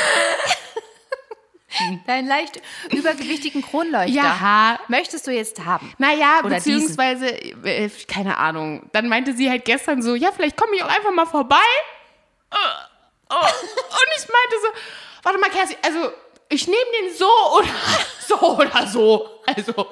Deinen 2.06 2.28
leicht 2.28 2.60
übergewichtigen 2.92 3.62
Kronleuchter. 3.62 4.12
Ja. 4.12 4.78
Möchtest 4.88 5.26
du 5.26 5.30
jetzt 5.30 5.64
haben? 5.64 5.92
Naja, 5.98 6.40
Oder 6.40 6.56
beziehungsweise, 6.56 7.28
äh, 7.28 7.88
keine 8.06 8.36
Ahnung. 8.36 8.88
Dann 8.92 9.08
meinte 9.08 9.34
sie 9.34 9.48
halt 9.48 9.64
gestern 9.64 10.02
so, 10.02 10.14
ja, 10.14 10.30
vielleicht 10.32 10.56
komme 10.56 10.76
ich 10.76 10.82
auch 10.82 10.88
einfach 10.88 11.12
mal 11.12 11.26
vorbei. 11.26 11.56
Äh, 12.50 12.56
oh. 13.30 13.34
Und 13.34 14.08
ich 14.18 14.28
meinte 14.28 14.56
so, 14.62 14.68
warte 15.22 15.38
mal, 15.38 15.50
Kersi, 15.50 15.76
also 15.82 16.10
ich 16.50 16.66
nehme 16.66 16.84
den 17.00 17.14
so 17.16 17.30
oder 17.56 17.68
so 18.28 18.58
oder 18.58 18.86
so. 18.86 19.40
Also. 19.46 19.86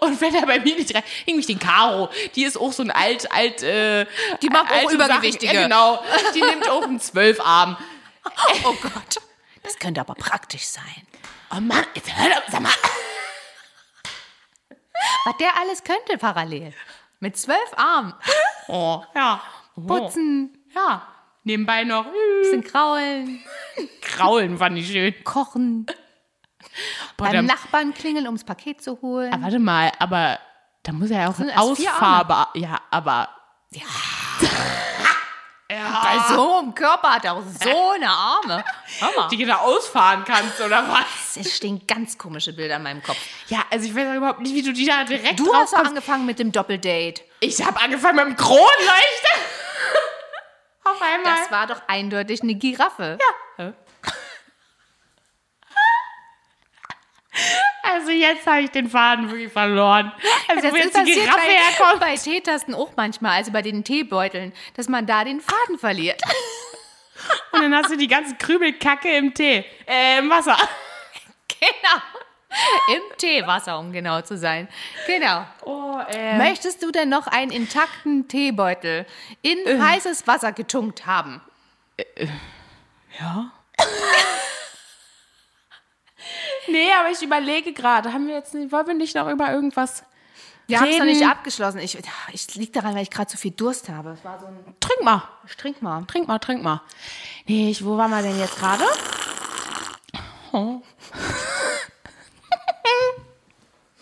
Und 0.00 0.20
wenn 0.20 0.34
er 0.34 0.46
bei 0.46 0.58
mir 0.60 0.74
nicht 0.76 0.94
rein, 0.94 1.02
irgendwie 1.26 1.46
den 1.46 1.58
Caro, 1.58 2.08
die 2.34 2.44
ist 2.44 2.56
auch 2.56 2.72
so 2.72 2.82
ein 2.82 2.90
alt, 2.90 3.30
alt, 3.30 3.62
äh, 3.62 4.06
Die 4.40 4.48
macht 4.48 4.72
auch 4.72 4.90
Übergewichtige. 4.90 5.52
Sachen. 5.52 5.64
Genau. 5.64 6.02
Die 6.34 6.40
nimmt 6.40 6.68
auch 6.70 6.82
einen 6.84 6.98
Zwölfarm. 7.00 7.76
Oh 8.64 8.72
Gott. 8.80 9.20
Das 9.62 9.78
könnte 9.78 10.00
aber 10.00 10.14
praktisch 10.14 10.64
sein. 10.66 11.06
Oh 11.54 11.60
Mann, 11.60 11.84
jetzt 11.94 12.16
hör 12.16 12.30
doch, 12.30 12.48
sag 12.48 12.60
mal. 12.62 12.72
Was 15.24 15.36
der 15.38 15.56
alles 15.60 15.84
könnte 15.84 16.18
parallel. 16.18 16.72
Mit 17.20 17.36
zwölf 17.36 17.72
Armen. 17.76 18.14
Oh, 18.68 19.02
ja. 19.14 19.40
Putzen, 19.86 20.58
Ja. 20.74 21.06
Nebenbei 21.44 21.82
noch 21.82 22.06
äh, 22.06 22.42
bisschen 22.42 22.62
kraulen, 22.62 23.42
kraulen, 24.00 24.58
fand 24.58 24.78
ich 24.78 24.86
schön. 24.92 25.12
kochen, 25.24 25.86
Boah, 27.16 27.24
beim 27.26 27.32
der, 27.32 27.42
Nachbarn 27.42 27.92
klingeln, 27.94 28.26
ums 28.26 28.44
Paket 28.44 28.80
zu 28.80 29.00
holen. 29.02 29.32
Ah, 29.34 29.38
warte 29.40 29.58
mal, 29.58 29.90
aber 29.98 30.38
da 30.84 30.92
muss 30.92 31.10
er 31.10 31.22
ja 31.22 31.30
auch 31.30 31.38
ein 31.40 31.50
Ausfahrbar. 31.50 32.50
Ja, 32.54 32.80
aber. 32.90 33.28
Ja. 33.70 33.82
Bei 36.28 36.34
so 36.34 36.58
einem 36.58 36.74
Körper 36.74 37.14
hat 37.14 37.24
er 37.24 37.34
auch 37.34 37.42
so 37.42 37.90
eine 37.90 38.08
Arme. 38.08 38.64
Mal. 39.00 39.28
Die 39.30 39.36
du 39.36 39.46
da 39.46 39.56
ausfahren 39.56 40.24
kannst, 40.26 40.60
oder 40.60 40.84
was? 40.88 41.36
Es 41.36 41.56
stehen 41.56 41.86
ganz 41.86 42.16
komische 42.18 42.52
Bilder 42.52 42.76
in 42.76 42.82
meinem 42.82 43.02
Kopf. 43.02 43.18
Ja, 43.48 43.64
also 43.70 43.86
ich 43.86 43.94
weiß 43.94 44.08
auch 44.10 44.14
überhaupt 44.14 44.40
nicht, 44.40 44.54
wie 44.54 44.62
du 44.62 44.72
die 44.72 44.86
da 44.86 45.04
direkt 45.04 45.38
Du 45.38 45.52
hast 45.54 45.72
kommst. 45.74 45.88
angefangen 45.90 46.26
mit 46.26 46.38
dem 46.38 46.52
Doppeldate. 46.52 47.22
Ich 47.40 47.64
habe 47.64 47.80
angefangen 47.80 48.16
mit 48.16 48.26
dem 48.26 48.36
Kronleuchter. 48.36 49.38
Auf 50.84 51.00
einmal. 51.00 51.34
Das 51.40 51.50
war 51.50 51.66
doch 51.66 51.80
eindeutig 51.88 52.42
eine 52.42 52.54
Giraffe. 52.54 53.18
Ja. 53.58 53.72
Also 57.92 58.10
jetzt 58.10 58.46
habe 58.46 58.60
ich 58.62 58.70
den 58.70 58.88
Faden 58.88 59.30
wirklich 59.30 59.52
verloren. 59.52 60.12
Also 60.48 60.68
Das 60.68 60.84
ist 60.84 60.96
die 61.06 61.12
Giraffe 61.12 61.36
bei, 61.38 61.52
herkommt. 61.54 62.00
bei 62.00 62.14
Teetasten 62.16 62.74
auch 62.74 62.90
manchmal, 62.96 63.36
also 63.38 63.52
bei 63.52 63.62
den 63.62 63.84
Teebeuteln, 63.84 64.52
dass 64.76 64.88
man 64.88 65.06
da 65.06 65.24
den 65.24 65.40
Faden 65.40 65.78
verliert. 65.78 66.20
Und 67.52 67.62
dann 67.62 67.74
hast 67.76 67.90
du 67.90 67.96
die 67.96 68.08
ganze 68.08 68.34
Krümelkacke 68.36 69.08
im 69.16 69.32
Tee. 69.34 69.64
Äh, 69.86 70.18
im 70.18 70.30
Wasser. 70.30 70.56
genau. 71.48 72.02
Im 72.94 73.16
Teewasser, 73.16 73.78
um 73.78 73.92
genau 73.92 74.20
zu 74.22 74.36
sein. 74.36 74.68
Genau. 75.06 75.46
Oh, 75.64 75.98
äh. 76.10 76.36
Möchtest 76.36 76.82
du 76.82 76.90
denn 76.90 77.08
noch 77.08 77.26
einen 77.26 77.50
intakten 77.50 78.28
Teebeutel 78.28 79.06
in 79.42 79.58
Äh. 79.66 79.78
heißes 79.80 80.26
Wasser 80.26 80.52
getunkt 80.52 81.06
haben? 81.06 81.40
Ja. 83.18 83.52
nee, 86.68 86.88
aber 86.98 87.10
ich 87.10 87.22
überlege 87.22 87.72
gerade, 87.72 88.12
haben 88.12 88.26
wir 88.26 88.34
jetzt 88.34 88.54
nicht, 88.54 88.72
wollen 88.72 88.86
wir 88.86 88.94
nicht 88.94 89.14
noch 89.14 89.28
über 89.28 89.52
irgendwas 89.52 90.04
Wir 90.66 90.80
haben 90.80 90.88
es 90.88 90.98
noch 90.98 91.04
nicht 91.04 91.26
abgeschlossen. 91.26 91.78
Ich, 91.78 91.98
ich 92.32 92.54
liegt 92.54 92.76
daran, 92.76 92.94
weil 92.94 93.02
ich 93.02 93.10
gerade 93.10 93.28
zu 93.28 93.36
viel 93.36 93.50
Durst 93.50 93.88
habe. 93.88 94.16
So 94.22 94.28
Trink 94.80 95.02
mal. 95.02 95.28
Trink 95.58 95.82
mal. 95.82 96.04
Trink 96.06 96.28
mal, 96.28 96.38
trink 96.38 96.62
mal. 96.62 96.82
Nee, 97.46 97.70
ich, 97.70 97.84
wo 97.84 97.96
waren 97.96 98.10
wir 98.10 98.22
denn 98.22 98.38
jetzt 98.38 98.58
gerade? 98.58 98.84
Oh. 100.52 100.80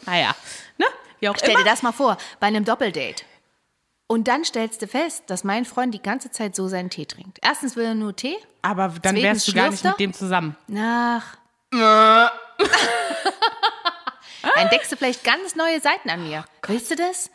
naja, 0.06 0.34
ne? 0.78 0.86
Wie 1.20 1.28
auch 1.28 1.36
Stell 1.36 1.50
immer. 1.50 1.60
dir 1.60 1.70
das 1.70 1.82
mal 1.82 1.92
vor, 1.92 2.16
bei 2.40 2.48
einem 2.48 2.64
Doppeldate. 2.64 3.24
Und 4.06 4.26
dann 4.26 4.44
stellst 4.44 4.82
du 4.82 4.88
fest, 4.88 5.24
dass 5.28 5.44
mein 5.44 5.64
Freund 5.64 5.94
die 5.94 6.02
ganze 6.02 6.32
Zeit 6.32 6.56
so 6.56 6.66
seinen 6.66 6.90
Tee 6.90 7.06
trinkt. 7.06 7.38
Erstens 7.42 7.76
will 7.76 7.84
er 7.84 7.94
nur 7.94 8.16
Tee. 8.16 8.36
Aber 8.60 8.88
dann 9.00 9.14
wärst 9.14 9.46
du 9.46 9.52
gar 9.52 9.70
nicht 9.70 9.84
mit 9.84 10.00
dem 10.00 10.12
zusammen. 10.12 10.56
Nach. 10.66 11.36
Entdeckst 14.62 14.92
du 14.92 14.96
vielleicht 14.96 15.24
ganz 15.24 15.56
neue 15.56 15.80
Seiten 15.80 16.10
an 16.10 16.22
mir. 16.28 16.44
Willst 16.66 16.90
du 16.90 16.96
das? 16.96 17.30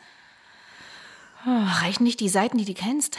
Oh, 1.46 1.82
reichen 1.82 2.04
nicht 2.04 2.20
die 2.20 2.28
Seiten, 2.28 2.58
die 2.58 2.64
du 2.64 2.74
kennst? 2.74 3.18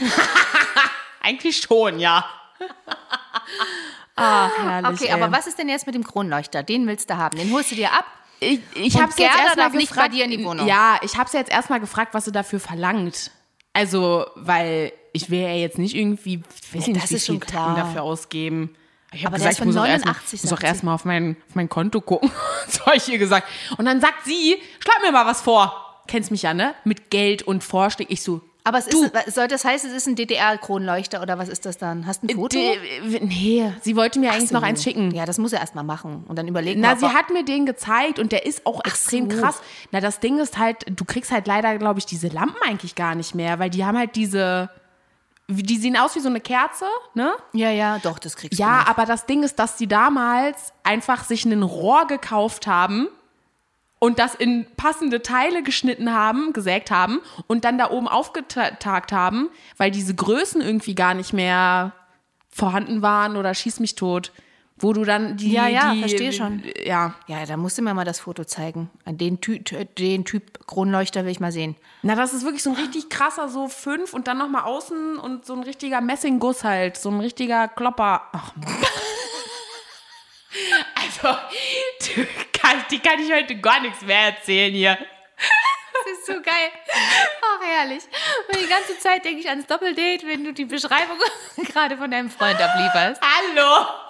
Eigentlich 1.21 1.57
schon, 1.57 1.99
ja. 1.99 2.25
Ach, 4.15 4.51
herrlich. 4.57 5.01
Okay, 5.01 5.13
ey. 5.13 5.21
aber 5.21 5.31
was 5.31 5.47
ist 5.47 5.59
denn 5.59 5.69
jetzt 5.69 5.85
mit 5.85 5.95
dem 5.95 6.03
Kronleuchter? 6.03 6.63
Den 6.63 6.87
willst 6.87 7.09
du 7.09 7.17
haben. 7.17 7.37
Den 7.37 7.51
holst 7.53 7.71
du 7.71 7.75
dir 7.75 7.91
ab. 7.93 8.05
Ich, 8.39 8.59
ich 8.75 8.95
habe 8.95 9.05
jetzt 9.05 9.17
Gerda 9.17 9.43
erstmal 9.45 9.69
nicht 9.71 9.89
gefragt, 9.89 10.09
bei 10.11 10.15
dir 10.15 10.25
in 10.25 10.31
die 10.31 10.43
Wohnung. 10.43 10.67
Ja, 10.67 10.99
ich 11.01 11.17
habe 11.17 11.29
jetzt 11.33 11.51
erstmal 11.51 11.79
gefragt, 11.79 12.13
was 12.13 12.25
sie 12.25 12.31
dafür 12.31 12.59
verlangt. 12.59 13.31
Also, 13.73 14.25
weil 14.35 14.91
ich 15.13 15.29
will 15.29 15.41
ja 15.41 15.53
jetzt 15.53 15.77
nicht 15.77 15.95
irgendwie, 15.95 16.43
ich 16.61 16.75
weiß 16.75 16.87
Ja, 16.87 16.93
nicht, 16.93 17.03
das 17.03 17.11
wie 17.11 17.15
ist 17.15 17.25
viel 17.25 17.35
schon 17.35 17.39
klar. 17.39 17.75
Dafür 17.75 18.03
ausgeben. 18.03 18.75
Ich 19.13 19.25
habe 19.25 19.35
gesagt, 19.35 19.53
ist 19.53 19.59
ich 19.59 19.65
muss 19.65 19.75
von 19.75 19.83
auch 19.83 19.87
erstmal 19.87 20.13
89, 20.13 20.43
muss 20.43 20.53
auch 20.53 20.63
erstmal 20.63 20.95
auf 20.95 21.05
mein, 21.05 21.37
auf 21.49 21.55
mein 21.55 21.69
Konto 21.69 22.01
gucken. 22.01 22.29
das 22.65 22.85
habe 22.85 22.97
ich 22.97 23.07
ihr 23.07 23.17
gesagt. 23.17 23.47
Und 23.77 23.85
dann 23.85 24.01
sagt 24.01 24.25
sie, 24.25 24.57
schlag 24.79 24.97
mir 25.01 25.11
mal 25.11 25.25
was 25.25 25.41
vor. 25.41 26.01
Kennst 26.07 26.31
mich 26.31 26.41
ja, 26.43 26.53
ne? 26.53 26.73
Mit 26.83 27.09
Geld 27.09 27.43
und 27.43 27.63
Vorschlägen. 27.63 28.11
Ich 28.13 28.21
so, 28.21 28.41
Aber 28.63 28.77
es 28.79 28.85
Du. 28.87 29.03
ist, 29.05 29.33
soll 29.35 29.47
das 29.47 29.63
heißt, 29.65 29.83
es 29.85 29.91
ist 29.93 30.07
ein 30.07 30.15
DDR-Kronleuchter 30.15 31.21
oder 31.21 31.37
was 31.37 31.49
ist 31.49 31.65
das 31.65 31.77
dann? 31.77 32.05
Hast 32.07 32.23
du 32.23 32.27
ein 32.27 32.35
Foto? 32.35 32.57
D- 32.57 33.19
nee, 33.21 33.73
sie 33.81 33.95
wollte 33.95 34.19
mir 34.19 34.31
eigentlich 34.31 34.49
So. 34.49 34.55
noch 34.55 34.63
eins 34.63 34.83
schicken. 34.83 35.11
Ja, 35.11 35.25
das 35.25 35.37
muss 35.37 35.53
er 35.53 35.59
erstmal 35.59 35.83
machen 35.83 36.23
und 36.27 36.37
dann 36.37 36.47
überlegen. 36.47 36.81
Na, 36.81 36.93
ob 36.93 36.99
sie 36.99 37.07
hat 37.07 37.29
mir 37.29 37.43
den 37.43 37.65
gezeigt 37.65 38.19
und 38.19 38.31
der 38.31 38.45
ist 38.45 38.65
auch 38.65 38.83
extrem 38.85 39.29
so. 39.29 39.37
krass. 39.41 39.61
Na, 39.91 39.99
das 40.01 40.19
Ding 40.19 40.39
ist 40.39 40.57
halt, 40.57 40.85
du 40.89 41.05
kriegst 41.05 41.31
halt 41.31 41.47
leider, 41.47 41.77
glaube 41.77 41.99
ich, 41.99 42.05
diese 42.05 42.27
Lampen 42.27 42.57
eigentlich 42.65 42.95
gar 42.95 43.15
nicht 43.15 43.35
mehr, 43.35 43.59
weil 43.59 43.69
die 43.69 43.83
haben 43.85 43.97
halt 43.97 44.15
diese, 44.15 44.69
die 45.49 45.77
sehen 45.77 45.95
aus 45.97 46.15
wie 46.15 46.19
so 46.19 46.27
eine 46.29 46.41
Kerze, 46.41 46.85
ne? 47.13 47.31
Ja, 47.53 47.69
ja, 47.69 47.99
doch, 47.99 48.19
das 48.19 48.35
kriegst 48.35 48.59
Ja, 48.59 48.67
du. 48.67 48.79
noch. 48.81 48.87
aber 48.89 49.05
das 49.05 49.25
Ding 49.25 49.43
ist, 49.43 49.57
dass 49.59 49.77
die 49.77 49.87
damals 49.87 50.73
einfach 50.83 51.23
sich 51.23 51.45
ein 51.45 51.63
Rohr 51.63 52.05
gekauft 52.07 52.67
haben 52.67 53.07
und 53.99 54.19
das 54.19 54.35
in 54.35 54.67
passende 54.75 55.21
Teile 55.21 55.63
geschnitten 55.63 56.13
haben, 56.13 56.51
gesägt 56.53 56.91
haben 56.91 57.21
und 57.47 57.63
dann 57.65 57.77
da 57.77 57.89
oben 57.91 58.07
aufgetagt 58.09 59.11
haben, 59.13 59.49
weil 59.77 59.89
diese 59.89 60.13
Größen 60.13 60.61
irgendwie 60.61 60.95
gar 60.95 61.13
nicht 61.13 61.31
mehr 61.33 61.93
vorhanden 62.49 63.01
waren 63.01 63.37
oder 63.37 63.53
schieß 63.53 63.79
mich 63.79 63.95
tot. 63.95 64.31
Wo 64.79 64.93
du 64.93 65.03
dann 65.03 65.37
die. 65.37 65.51
Ja, 65.51 65.67
ja, 65.67 65.93
die, 65.93 65.99
verstehe 66.01 66.31
schon. 66.31 66.63
Ja. 66.83 67.15
Ja, 67.25 67.45
da 67.45 67.57
musst 67.57 67.77
du 67.77 67.81
mir 67.81 67.93
mal 67.93 68.05
das 68.05 68.19
Foto 68.19 68.43
zeigen. 68.43 68.89
An 69.05 69.17
Den, 69.17 69.41
Ty 69.41 69.59
den 69.97 70.23
Typ 70.23 70.67
Kronleuchter 70.67 71.25
will 71.25 71.31
ich 71.31 71.39
mal 71.39 71.51
sehen. 71.51 71.75
Na, 72.03 72.15
das 72.15 72.33
ist 72.33 72.43
wirklich 72.43 72.61
so 72.61 72.71
ein 72.71 72.75
richtig 72.75 73.09
krasser, 73.09 73.49
so 73.49 73.67
fünf 73.67 74.13
und 74.13 74.27
dann 74.27 74.37
nochmal 74.37 74.63
außen 74.63 75.17
und 75.17 75.45
so 75.45 75.53
ein 75.53 75.63
richtiger 75.63 75.99
Messingguss 76.01 76.63
halt. 76.63 76.97
So 76.97 77.09
ein 77.09 77.19
richtiger 77.19 77.67
Klopper. 77.67 78.23
Ach. 78.31 78.53
Also, 80.95 81.37
du, 82.15 82.25
kann, 82.51 82.83
die 82.89 82.99
kann 82.99 83.19
ich 83.19 83.31
heute 83.31 83.59
gar 83.59 83.79
nichts 83.79 84.01
mehr 84.01 84.33
erzählen 84.33 84.73
hier. 84.73 84.97
Das 85.93 86.13
ist 86.13 86.25
so 86.25 86.33
geil. 86.33 86.71
Ach, 87.41 87.61
herrlich. 87.63 88.03
Und 88.47 88.59
die 88.59 88.67
ganze 88.67 88.97
Zeit 88.97 89.23
denke 89.25 89.41
ich 89.41 89.49
ans 89.49 89.67
Doppeldate, 89.67 90.25
wenn 90.25 90.43
du 90.43 90.53
die 90.53 90.65
Beschreibung 90.65 91.17
gerade 91.57 91.97
von 91.97 92.09
deinem 92.09 92.29
Freund 92.29 92.59
ablieferst. 92.59 93.21
Hallo. 93.21 94.06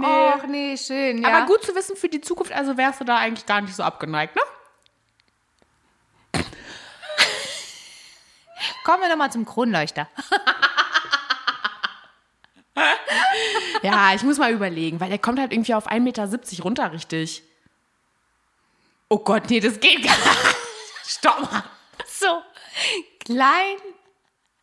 Nee. 0.00 0.32
Ach, 0.34 0.46
nee, 0.46 0.76
schön. 0.76 1.22
Ja. 1.22 1.28
Aber 1.28 1.46
gut 1.46 1.62
zu 1.64 1.74
wissen 1.74 1.96
für 1.96 2.08
die 2.08 2.20
Zukunft, 2.20 2.52
also 2.52 2.76
wärst 2.76 3.00
du 3.00 3.04
da 3.04 3.18
eigentlich 3.18 3.46
gar 3.46 3.60
nicht 3.60 3.74
so 3.74 3.82
abgeneigt, 3.82 4.36
ne? 4.36 4.42
Kommen 8.84 9.02
wir 9.02 9.08
nochmal 9.08 9.32
zum 9.32 9.44
Kronleuchter. 9.44 10.08
Ja, 13.82 14.14
ich 14.14 14.22
muss 14.22 14.38
mal 14.38 14.52
überlegen, 14.52 15.00
weil 15.00 15.08
der 15.08 15.18
kommt 15.18 15.38
halt 15.38 15.52
irgendwie 15.52 15.74
auf 15.74 15.88
1,70 15.88 16.00
Meter 16.00 16.28
runter, 16.62 16.92
richtig. 16.92 17.42
Oh 19.08 19.18
Gott, 19.18 19.48
nee, 19.50 19.60
das 19.60 19.80
geht 19.80 20.02
gar 20.02 20.16
nicht. 20.16 20.56
Stopp 21.06 21.50
mal. 21.50 21.64
So 22.06 22.42
klein 23.20 23.76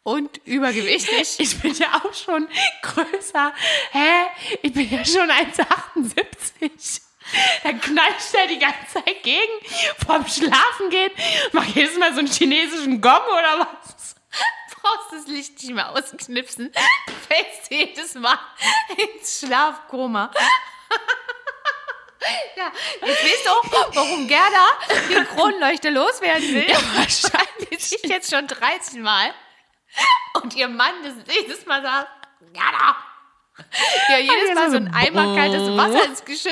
und 0.05 0.39
übergewichtig. 0.45 1.39
Ich 1.39 1.62
bin 1.62 1.74
ja 1.74 2.01
auch 2.03 2.13
schon 2.13 2.47
größer. 2.83 3.53
Hä? 3.91 4.27
Ich 4.62 4.71
bin 4.71 4.89
ja 4.89 5.03
schon 5.03 5.29
1,78. 5.29 7.01
Dann 7.63 7.81
du 8.33 8.38
ja 8.38 8.47
die 8.47 8.59
ganze 8.59 8.93
Zeit 8.93 9.24
gegen. 9.24 9.51
Vorm 10.05 10.27
Schlafen 10.27 10.91
gehen. 10.91 11.12
Mach 11.53 11.65
jedes 11.65 11.97
Mal 11.97 12.13
so 12.13 12.19
einen 12.19 12.31
chinesischen 12.31 13.01
Gong 13.01 13.24
oder 13.27 13.59
was? 13.59 14.15
brauchst 14.85 15.12
das 15.12 15.27
Licht 15.27 15.62
nicht 15.63 15.74
mehr 15.74 15.89
ausknipsen. 15.91 16.71
Fällst 17.27 17.71
jedes 17.71 18.13
Mal 18.15 18.38
ins 18.97 19.39
Schlafkoma. 19.39 20.31
Ja, 22.55 22.71
jetzt 23.05 23.24
weißt 23.24 23.45
du 23.45 23.50
auch, 23.51 23.93
warum 23.93 24.27
Gerda 24.27 24.67
den 25.09 25.27
Kronleuchter 25.27 25.91
loswerden 25.91 26.55
will. 26.55 26.67
Ja, 26.67 26.79
wahrscheinlich. 26.95 27.85
Sich 27.85 28.01
jetzt 28.01 28.31
schon 28.31 28.47
13 28.47 29.03
Mal. 29.03 29.31
Und 30.42 30.56
ihr 30.56 30.68
Mann 30.68 30.94
das 31.04 31.14
jedes 31.36 31.66
Mal 31.66 31.82
sagt, 31.82 32.10
Gerda, 32.54 32.96
Ja, 34.10 34.18
jedes 34.18 34.50
Ja, 34.50 34.56
Mal 34.56 34.72
so 34.72 34.78
ein 34.78 34.94
Eimer 34.94 35.36
kaltes 35.36 35.78
Wasser 35.78 36.06
ins 36.06 36.25
Geschirr 36.25 36.52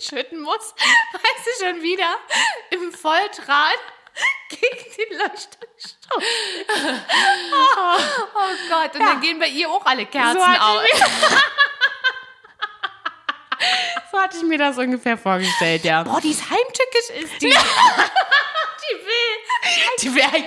schütten 0.00 0.40
muss, 0.40 0.74
weil 1.12 1.20
sie 1.44 1.64
schon 1.64 1.82
wieder 1.82 2.16
im 2.70 2.92
Volltrad 2.92 3.78
gegen 4.48 4.96
den 4.96 5.18
Leuchter 5.18 5.66
gestoßen. 5.76 7.04
Oh, 7.52 8.00
oh 8.34 8.68
Gott, 8.68 8.94
und 8.94 9.00
dann 9.00 9.20
gehen 9.20 9.38
bei 9.38 9.46
ihr 9.48 9.70
auch 9.70 9.84
alle 9.84 10.06
Kerzen 10.06 10.40
So 10.40 10.44
aus. 10.44 10.84
So 14.10 14.18
hatte 14.20 14.38
ich 14.38 14.42
mir 14.42 14.58
das 14.58 14.76
ungefähr 14.76 15.16
vorgestellt, 15.16 15.84
ja. 15.84 16.02
Boah, 16.02 16.20
die 16.20 16.30
ist 16.30 16.42
heimtückisch, 16.50 17.10
ist 17.22 17.40
die. 17.42 17.46
die 17.50 18.96
will. 19.06 19.36
Die 20.00 20.14
wäre. 20.14 20.44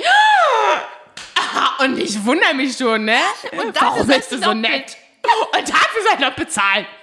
Und 1.84 1.98
ich 1.98 2.24
wundere 2.24 2.54
mich 2.54 2.78
schon, 2.78 3.06
ne? 3.06 3.20
Und 3.52 3.76
dafür 3.76 3.90
Warum 3.90 4.08
bist 4.08 4.32
du 4.32 4.38
so 4.38 4.54
nett? 4.54 4.96
Und 5.58 5.70
dafür 5.70 6.04
soll 6.04 6.14
ich 6.14 6.20
noch 6.20 6.34
bezahlen. 6.34 6.86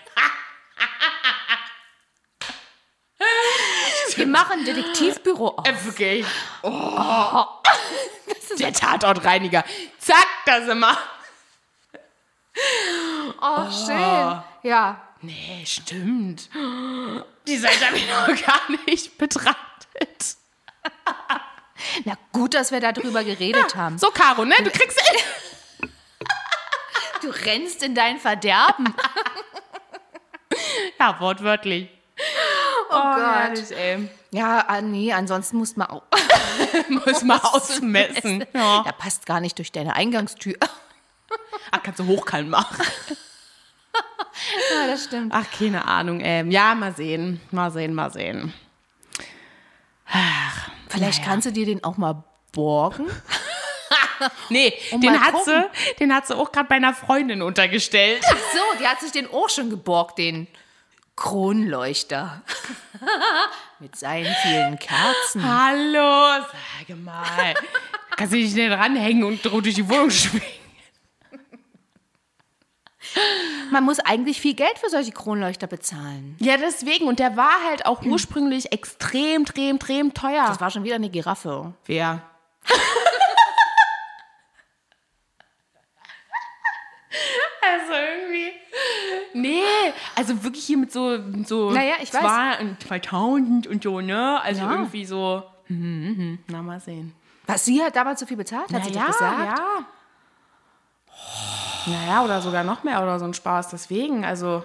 Wir 4.17 4.27
machen 4.27 4.61
ein 4.61 4.65
Detektivbüro 4.65 5.49
auf. 5.49 5.69
Äh, 5.69 5.85
wirklich. 5.85 6.27
Oh. 6.63 7.45
Der 8.59 8.73
Tatortreiniger. 8.73 9.63
Zack, 9.99 10.27
da 10.45 10.63
sind 10.63 10.81
wir. 10.81 10.99
Oh, 13.41 13.71
schön. 13.71 14.43
Ja. 14.63 15.01
Nee, 15.23 15.65
stimmt. 15.65 16.51
Die 17.47 17.57
Seite 17.57 17.87
habe 17.87 17.97
ich 17.97 18.09
noch 18.09 18.27
gar 18.47 18.61
nicht 18.87 19.17
betrachtet. 19.17 20.37
Na 22.05 22.15
gut, 22.33 22.55
dass 22.55 22.73
wir 22.73 22.81
darüber 22.81 23.25
geredet 23.25 23.75
haben. 23.75 23.99
So, 23.99 24.11
Caro, 24.11 24.45
ne? 24.45 24.55
Du 24.63 24.71
kriegst. 24.71 25.01
Du 27.23 27.29
rennst 27.29 27.83
in 27.83 27.95
dein 27.95 28.19
Verderben. 28.19 28.95
Ja, 30.99 31.21
wortwörtlich. 31.21 31.91
Oh, 32.91 32.95
Gott. 32.95 33.57
Gott, 33.57 33.71
ey. 33.73 34.09
Ja, 34.31 34.65
ah, 34.69 34.81
nee, 34.81 35.13
ansonsten 35.13 35.59
musst 35.59 35.77
man 35.77 35.89
auch. 35.89 36.03
Muss 36.89 37.23
mal 37.23 37.39
ausmessen. 37.43 38.45
Ja. 38.53 38.83
Da 38.85 38.93
passt 38.93 39.27
gar 39.27 39.41
nicht 39.41 39.59
durch 39.59 39.73
deine 39.73 39.95
Eingangstür. 39.95 40.55
Ach, 41.71 41.83
kannst 41.83 42.01
du 42.01 42.07
hochkant 42.07 42.49
machen. 42.49 42.77
Ja, 44.71 44.87
das 44.87 45.05
stimmt. 45.05 45.33
Ach, 45.35 45.45
keine 45.59 45.87
Ahnung, 45.87 46.21
ey. 46.21 46.51
Ja, 46.51 46.75
mal 46.75 46.95
sehen. 46.95 47.41
Mal 47.51 47.71
sehen, 47.71 47.95
mal 47.95 48.11
sehen. 48.13 48.55
Vielleicht 50.91 51.25
kannst 51.25 51.47
du 51.47 51.53
dir 51.53 51.67
den 51.67 51.83
auch 51.85 51.97
mal 51.97 52.25
borgen. 52.53 53.07
Nee, 54.51 54.75
Und 54.91 55.03
den 55.03 55.19
hat, 55.19 55.33
gucken. 55.33 55.65
sie, 55.73 55.95
den 55.95 56.15
hat 56.15 56.27
sie 56.27 56.37
auch 56.37 56.53
gerade 56.53 56.69
bei 56.69 56.75
einer 56.75 56.93
Freundin 56.93 57.41
untergestellt. 57.41 58.23
So, 58.23 58.79
die 58.79 58.87
hat 58.87 59.01
sich 59.01 59.13
den 59.13 59.27
auch 59.33 59.49
schon 59.49 59.71
geborgt, 59.71 60.19
den 60.19 60.47
Kronleuchter. 61.17 62.43
Mit 63.79 63.97
seinen 63.97 64.35
vielen 64.43 64.79
Kerzen. 64.79 65.43
Hallo, 65.43 66.45
sage 66.79 66.97
mal. 66.97 67.55
Kannst 68.15 68.35
du 68.35 68.37
dich 68.37 68.55
nicht 68.55 68.71
ranhängen 68.71 69.25
und 69.25 69.43
durch 69.43 69.75
die 69.75 69.89
Wohnung 69.89 70.11
schwingen? 70.11 70.47
Man 73.71 73.85
muss 73.85 73.99
eigentlich 74.01 74.41
viel 74.41 74.55
Geld 74.55 74.79
für 74.79 74.91
solche 74.91 75.13
Kronleuchter 75.13 75.67
bezahlen. 75.67 76.37
Ja, 76.39 76.57
deswegen. 76.59 77.07
Und 77.07 77.19
der 77.19 77.37
war 77.37 77.65
halt 77.67 77.87
auch 77.87 78.03
ursprünglich 78.03 78.73
extrem, 78.73 79.43
extrem, 79.43 79.77
extrem 79.77 80.13
teuer. 80.15 80.45
Das 80.47 80.61
war 80.61 80.71
schon 80.71 80.85
wieder 80.85 80.97
eine 80.97 81.09
Giraffe. 81.09 81.73
Wer? 81.87 82.23
also 87.63 87.93
irgendwie. 87.93 88.51
Nee, 89.33 89.63
also 90.17 90.43
wirklich 90.43 90.65
hier 90.65 90.77
mit 90.79 90.93
so, 90.93 91.19
mit 91.19 91.47
so 91.49 91.71
Naja, 91.71 91.95
ich 92.03 92.13
weiß. 92.13 92.21
zwei- 92.21 92.77
2000 92.87 93.67
und 93.67 93.83
so, 93.83 94.01
ne? 94.01 94.41
Also 94.43 94.63
Ja. 94.63 94.73
irgendwie 94.73 95.05
so. 95.05 95.43
Mhm, 95.69 96.15
mhm. 96.17 96.39
Na, 96.49 96.63
mal 96.63 96.81
sehen. 96.81 97.15
Was, 97.47 97.65
sie 97.65 97.83
hat 97.83 97.97
damals 97.97 98.21
so 98.21 98.27
viel 98.27 98.37
bezahlt? 98.37 98.73
Hat 98.73 98.85
sie 98.85 98.93
ja, 98.93 99.07
das 99.07 99.17
gesagt? 99.19 99.59
ja. 99.59 99.85
Naja, 101.87 102.25
oder 102.25 102.41
sogar 102.43 102.65
noch 102.65 102.83
mehr 102.85 103.03
oder 103.03 103.19
so 103.19 103.25
ein 103.25 103.35
Spaß. 103.35 103.69
Deswegen, 103.69 104.25
also. 104.25 104.63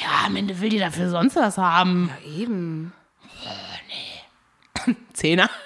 Ja, 0.00 0.26
am 0.26 0.36
Ende 0.36 0.60
will 0.60 0.70
die 0.70 0.78
dafür 0.78 1.10
sonst 1.10 1.36
was 1.36 1.58
haben. 1.58 2.10
Ja, 2.24 2.30
eben. 2.42 2.92
Zehner. 5.12 5.50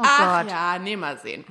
Oh 0.00 0.02
Ach 0.04 0.42
Gott. 0.42 0.50
ja, 0.52 0.78
nee, 0.78 0.94
mal 0.96 1.18
sehen. 1.18 1.44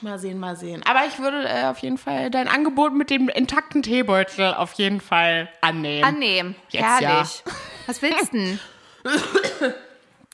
Mal 0.00 0.18
sehen, 0.18 0.38
mal 0.38 0.56
sehen. 0.56 0.82
Aber 0.86 1.04
ich 1.06 1.18
würde 1.18 1.46
äh, 1.46 1.64
auf 1.64 1.78
jeden 1.80 1.98
Fall 1.98 2.30
dein 2.30 2.48
Angebot 2.48 2.94
mit 2.94 3.10
dem 3.10 3.28
intakten 3.28 3.82
Teebeutel 3.82 4.54
auf 4.54 4.72
jeden 4.74 5.00
Fall 5.02 5.50
annehmen. 5.60 6.04
Annehmen. 6.04 6.56
Jetzt 6.70 6.82
Herrlich. 6.84 7.44
Was 7.86 8.00
willst 8.02 8.32
du 8.32 8.38
denn? 8.38 8.60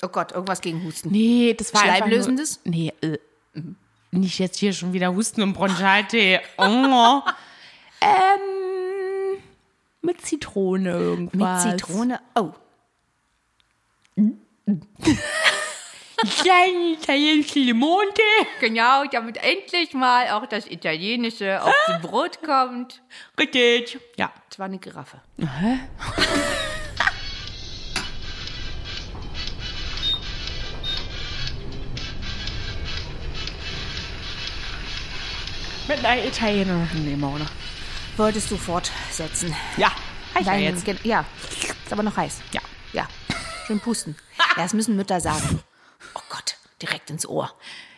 Oh 0.05 0.09
Gott, 0.09 0.33
irgendwas 0.33 0.61
gegen 0.61 0.83
Husten. 0.83 1.11
nee, 1.13 1.55
das 1.57 1.73
war 1.75 1.83
Schleimlösendes? 1.83 2.61
Nur, 2.65 2.75
nee, 2.75 2.93
äh, 3.03 3.19
nicht 4.13 4.39
jetzt 4.39 4.59
hier 4.59 4.73
schon 4.73 4.93
wieder 4.93 5.15
Husten 5.15 5.43
und 5.43 5.55
Bronchialtee. 5.55 6.41
Oh. 6.59 7.23
ähm, 8.01 9.39
mit 10.03 10.21
Zitrone 10.21 10.93
Mit 10.93 11.01
irgendwas. 11.01 11.63
Zitrone. 11.63 12.21
Oh. 12.35 12.53
Kleinen 16.41 16.95
italienischen 16.95 17.63
Limonte. 17.63 18.23
Genau, 18.61 19.05
damit 19.11 19.39
endlich 19.39 19.93
mal 19.93 20.29
auch 20.31 20.47
das 20.47 20.67
Italienische 20.69 21.61
auf 21.63 21.75
dem 21.89 22.01
Brot 22.03 22.43
kommt. 22.43 23.03
Richtig. 23.39 23.99
Ja. 24.17 24.33
Das 24.49 24.59
war 24.59 24.67
eine 24.67 24.79
Giraffe. 24.79 25.21
Mit 35.97 36.05
einer 36.07 36.25
italienischen 36.25 37.05
Limone. 37.05 37.47
Wolltest 38.17 38.51
du 38.51 38.57
fortsetzen? 38.57 39.55
Ja. 39.77 39.89
Hab 40.35 40.41
ich 40.41 40.47
ja 40.47 40.53
Dein- 40.55 40.63
jetzt. 40.63 40.85
Gen- 40.87 40.99
Ja, 41.03 41.25
ist 41.85 41.93
aber 41.93 42.03
noch 42.03 42.17
heiß. 42.17 42.39
Ja. 42.53 42.61
Ja, 42.93 43.07
schön 43.67 43.81
pusten. 43.81 44.17
Ja, 44.57 44.63
das 44.65 44.75
müssen 44.75 44.97
Mütter 44.97 45.19
sagen. 45.21 45.61
Oh 46.15 46.21
Gott, 46.29 46.57
direkt 46.83 47.09
ins 47.11 47.27
Ohr. 47.27 47.51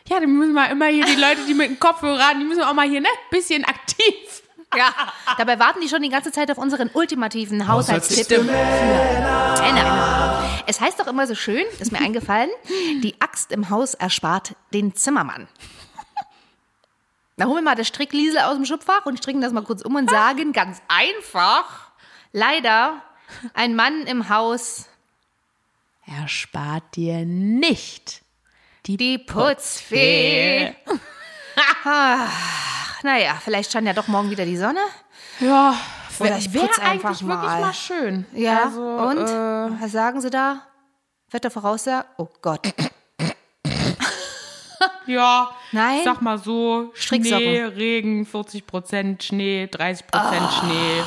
Ja, 0.09 0.21
dann 0.21 0.37
müssen 0.39 0.53
wir 0.55 0.71
immer 0.71 0.87
hier 0.87 1.05
die 1.05 1.17
Leute, 1.21 1.41
die 1.49 1.55
mit 1.55 1.69
dem 1.69 1.81
Kopfhörer 1.81 2.29
haben, 2.29 2.39
die 2.41 2.45
müssen 2.47 2.63
auch 2.63 2.75
mal 2.75 2.89
hier, 2.89 3.01
ne, 3.01 3.09
bisschen 3.31 3.65
aktiv. 3.65 4.05
Ja, 4.77 4.93
dabei 5.39 5.61
warten 5.61 5.81
die 5.81 5.89
schon 5.89 6.03
die 6.03 6.09
ganze 6.09 6.33
Zeit 6.33 6.51
auf 6.51 6.59
unseren 6.59 6.91
ultimativen 6.95 7.69
Haushaltstipp 7.69 8.27
für 8.27 8.43
Männer. 8.43 10.43
Es 10.67 10.81
heißt 10.81 10.99
doch 10.99 11.07
immer 11.07 11.29
so 11.29 11.37
schön, 11.37 11.65
ist 11.79 11.93
mir 11.93 12.01
eingefallen, 12.01 12.51
die 13.01 13.15
Axt 13.21 13.53
im 13.53 13.71
Haus 13.71 13.95
erspart 13.95 14.57
den 14.73 14.97
Zimmermann. 14.97 15.47
Na, 17.37 17.47
holen 17.47 17.57
wir 17.65 17.71
mal 17.71 17.75
das 17.75 17.89
Strickliesel 17.89 18.39
aus 18.41 18.55
dem 18.55 18.65
Schubfach 18.65 19.07
und 19.07 19.19
stricken 19.19 19.41
das 19.41 19.53
mal 19.53 19.65
kurz 19.65 19.83
um 19.83 19.97
und 19.97 20.09
sagen 20.09 20.53
ganz 20.53 20.81
einfach, 20.89 21.91
leider, 22.33 23.03
ein 23.55 23.75
Mann 23.75 24.03
im 24.07 24.29
Haus, 24.29 24.87
Er 26.07 26.29
spart 26.29 26.97
dir 26.97 27.25
nicht 27.25 28.23
die 28.87 29.19
Putzfee. 29.19 30.75
Ach, 31.85 33.03
naja, 33.03 33.37
vielleicht 33.43 33.73
scheint 33.73 33.87
ja 33.87 33.93
doch 33.95 34.07
morgen 34.09 34.31
wieder 34.31 34.45
die 34.45 34.57
Sonne. 34.57 34.81
Ja, 35.41 35.75
Oder 36.21 36.39
ich 36.39 36.53
putz 36.53 36.79
einfach 36.79 37.11
eigentlich 37.11 37.27
wirklich 37.27 37.51
mal. 37.51 37.61
mal 37.61 37.75
schön. 37.75 38.27
Ja, 38.33 38.65
Also, 38.65 38.83
und? 38.83 39.19
Äh, 39.19 39.81
Was 39.83 39.91
sagen 39.93 40.21
Sie 40.21 40.31
da? 40.31 40.63
Wettervoraussage? 41.31 42.07
Oh 42.19 42.29
Gott. 42.43 42.73
Ja, 45.07 45.51
Nein? 45.73 45.99
ich 45.99 46.05
sag 46.05 46.21
mal 46.23 46.39
so. 46.39 46.91
Schnee, 46.95 47.63
Regen, 47.65 48.27
40% 48.27 49.23
Schnee, 49.23 49.69
30% 49.71 50.03
Schnee. 50.61 51.03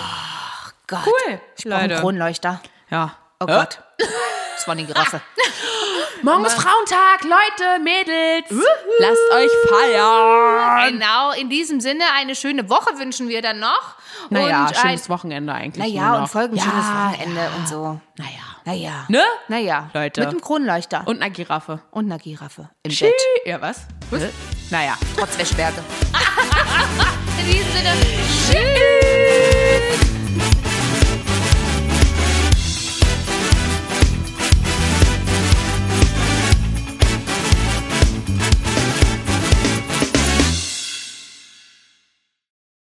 Gott. 0.88 1.00
Cool, 1.06 1.42
Ich 1.58 1.66
brauche 1.66 1.76
einen. 1.76 2.00
Kronleuchter. 2.00 2.62
Ja. 2.90 3.16
Oh 3.40 3.46
Gott. 3.46 3.80
Das 4.56 4.68
war 4.68 4.74
eine 4.74 4.86
Giraffe. 4.86 5.22
Morgen 6.24 6.46
ist 6.46 6.54
Frauentag, 6.54 7.24
Leute, 7.24 7.84
Mädels. 7.84 8.66
Lasst 9.00 9.32
euch 9.34 9.52
feiern. 9.70 10.92
genau, 10.92 11.32
in 11.32 11.50
diesem 11.50 11.80
Sinne 11.80 12.04
eine 12.16 12.36
schöne 12.36 12.70
Woche 12.70 12.98
wünschen 12.98 13.30
wir 13.30 13.42
dann 13.42 13.60
noch. 13.60 13.96
Naja, 14.30 14.62
und 14.62 14.68
ein, 14.70 14.76
schönes 14.76 15.10
Wochenende 15.10 15.54
eigentlich. 15.54 15.94
Naja, 15.94 16.16
und 16.16 16.22
noch. 16.22 16.30
folgen 16.30 16.56
ja, 16.56 16.64
schönes 16.64 16.86
Wochenende 16.86 17.50
und 17.58 17.68
so. 17.68 18.00
Naja. 18.18 18.32
Naja. 18.66 19.06
Ne? 19.08 19.24
Naja. 19.48 19.90
Leute. 19.94 20.22
Mit 20.22 20.30
einem 20.30 20.42
Kronleuchter. 20.42 21.00
Und, 21.02 21.08
Und 21.08 21.22
einer 21.22 21.32
Giraffe. 21.32 21.80
einer 21.94 22.18
Giraffe. 22.18 22.70
Im 22.84 22.92
Tschüss. 22.92 23.12
Bett. 23.12 23.22
Ja, 23.46 23.62
was? 23.62 23.86
was? 24.10 24.24
Naja. 24.70 24.98
Trotz 25.18 25.38
Wäschberge. 25.38 25.78
in 27.40 27.46
diesem 27.46 27.72
Sinne. 27.72 27.94
Tschüss. 28.52 28.97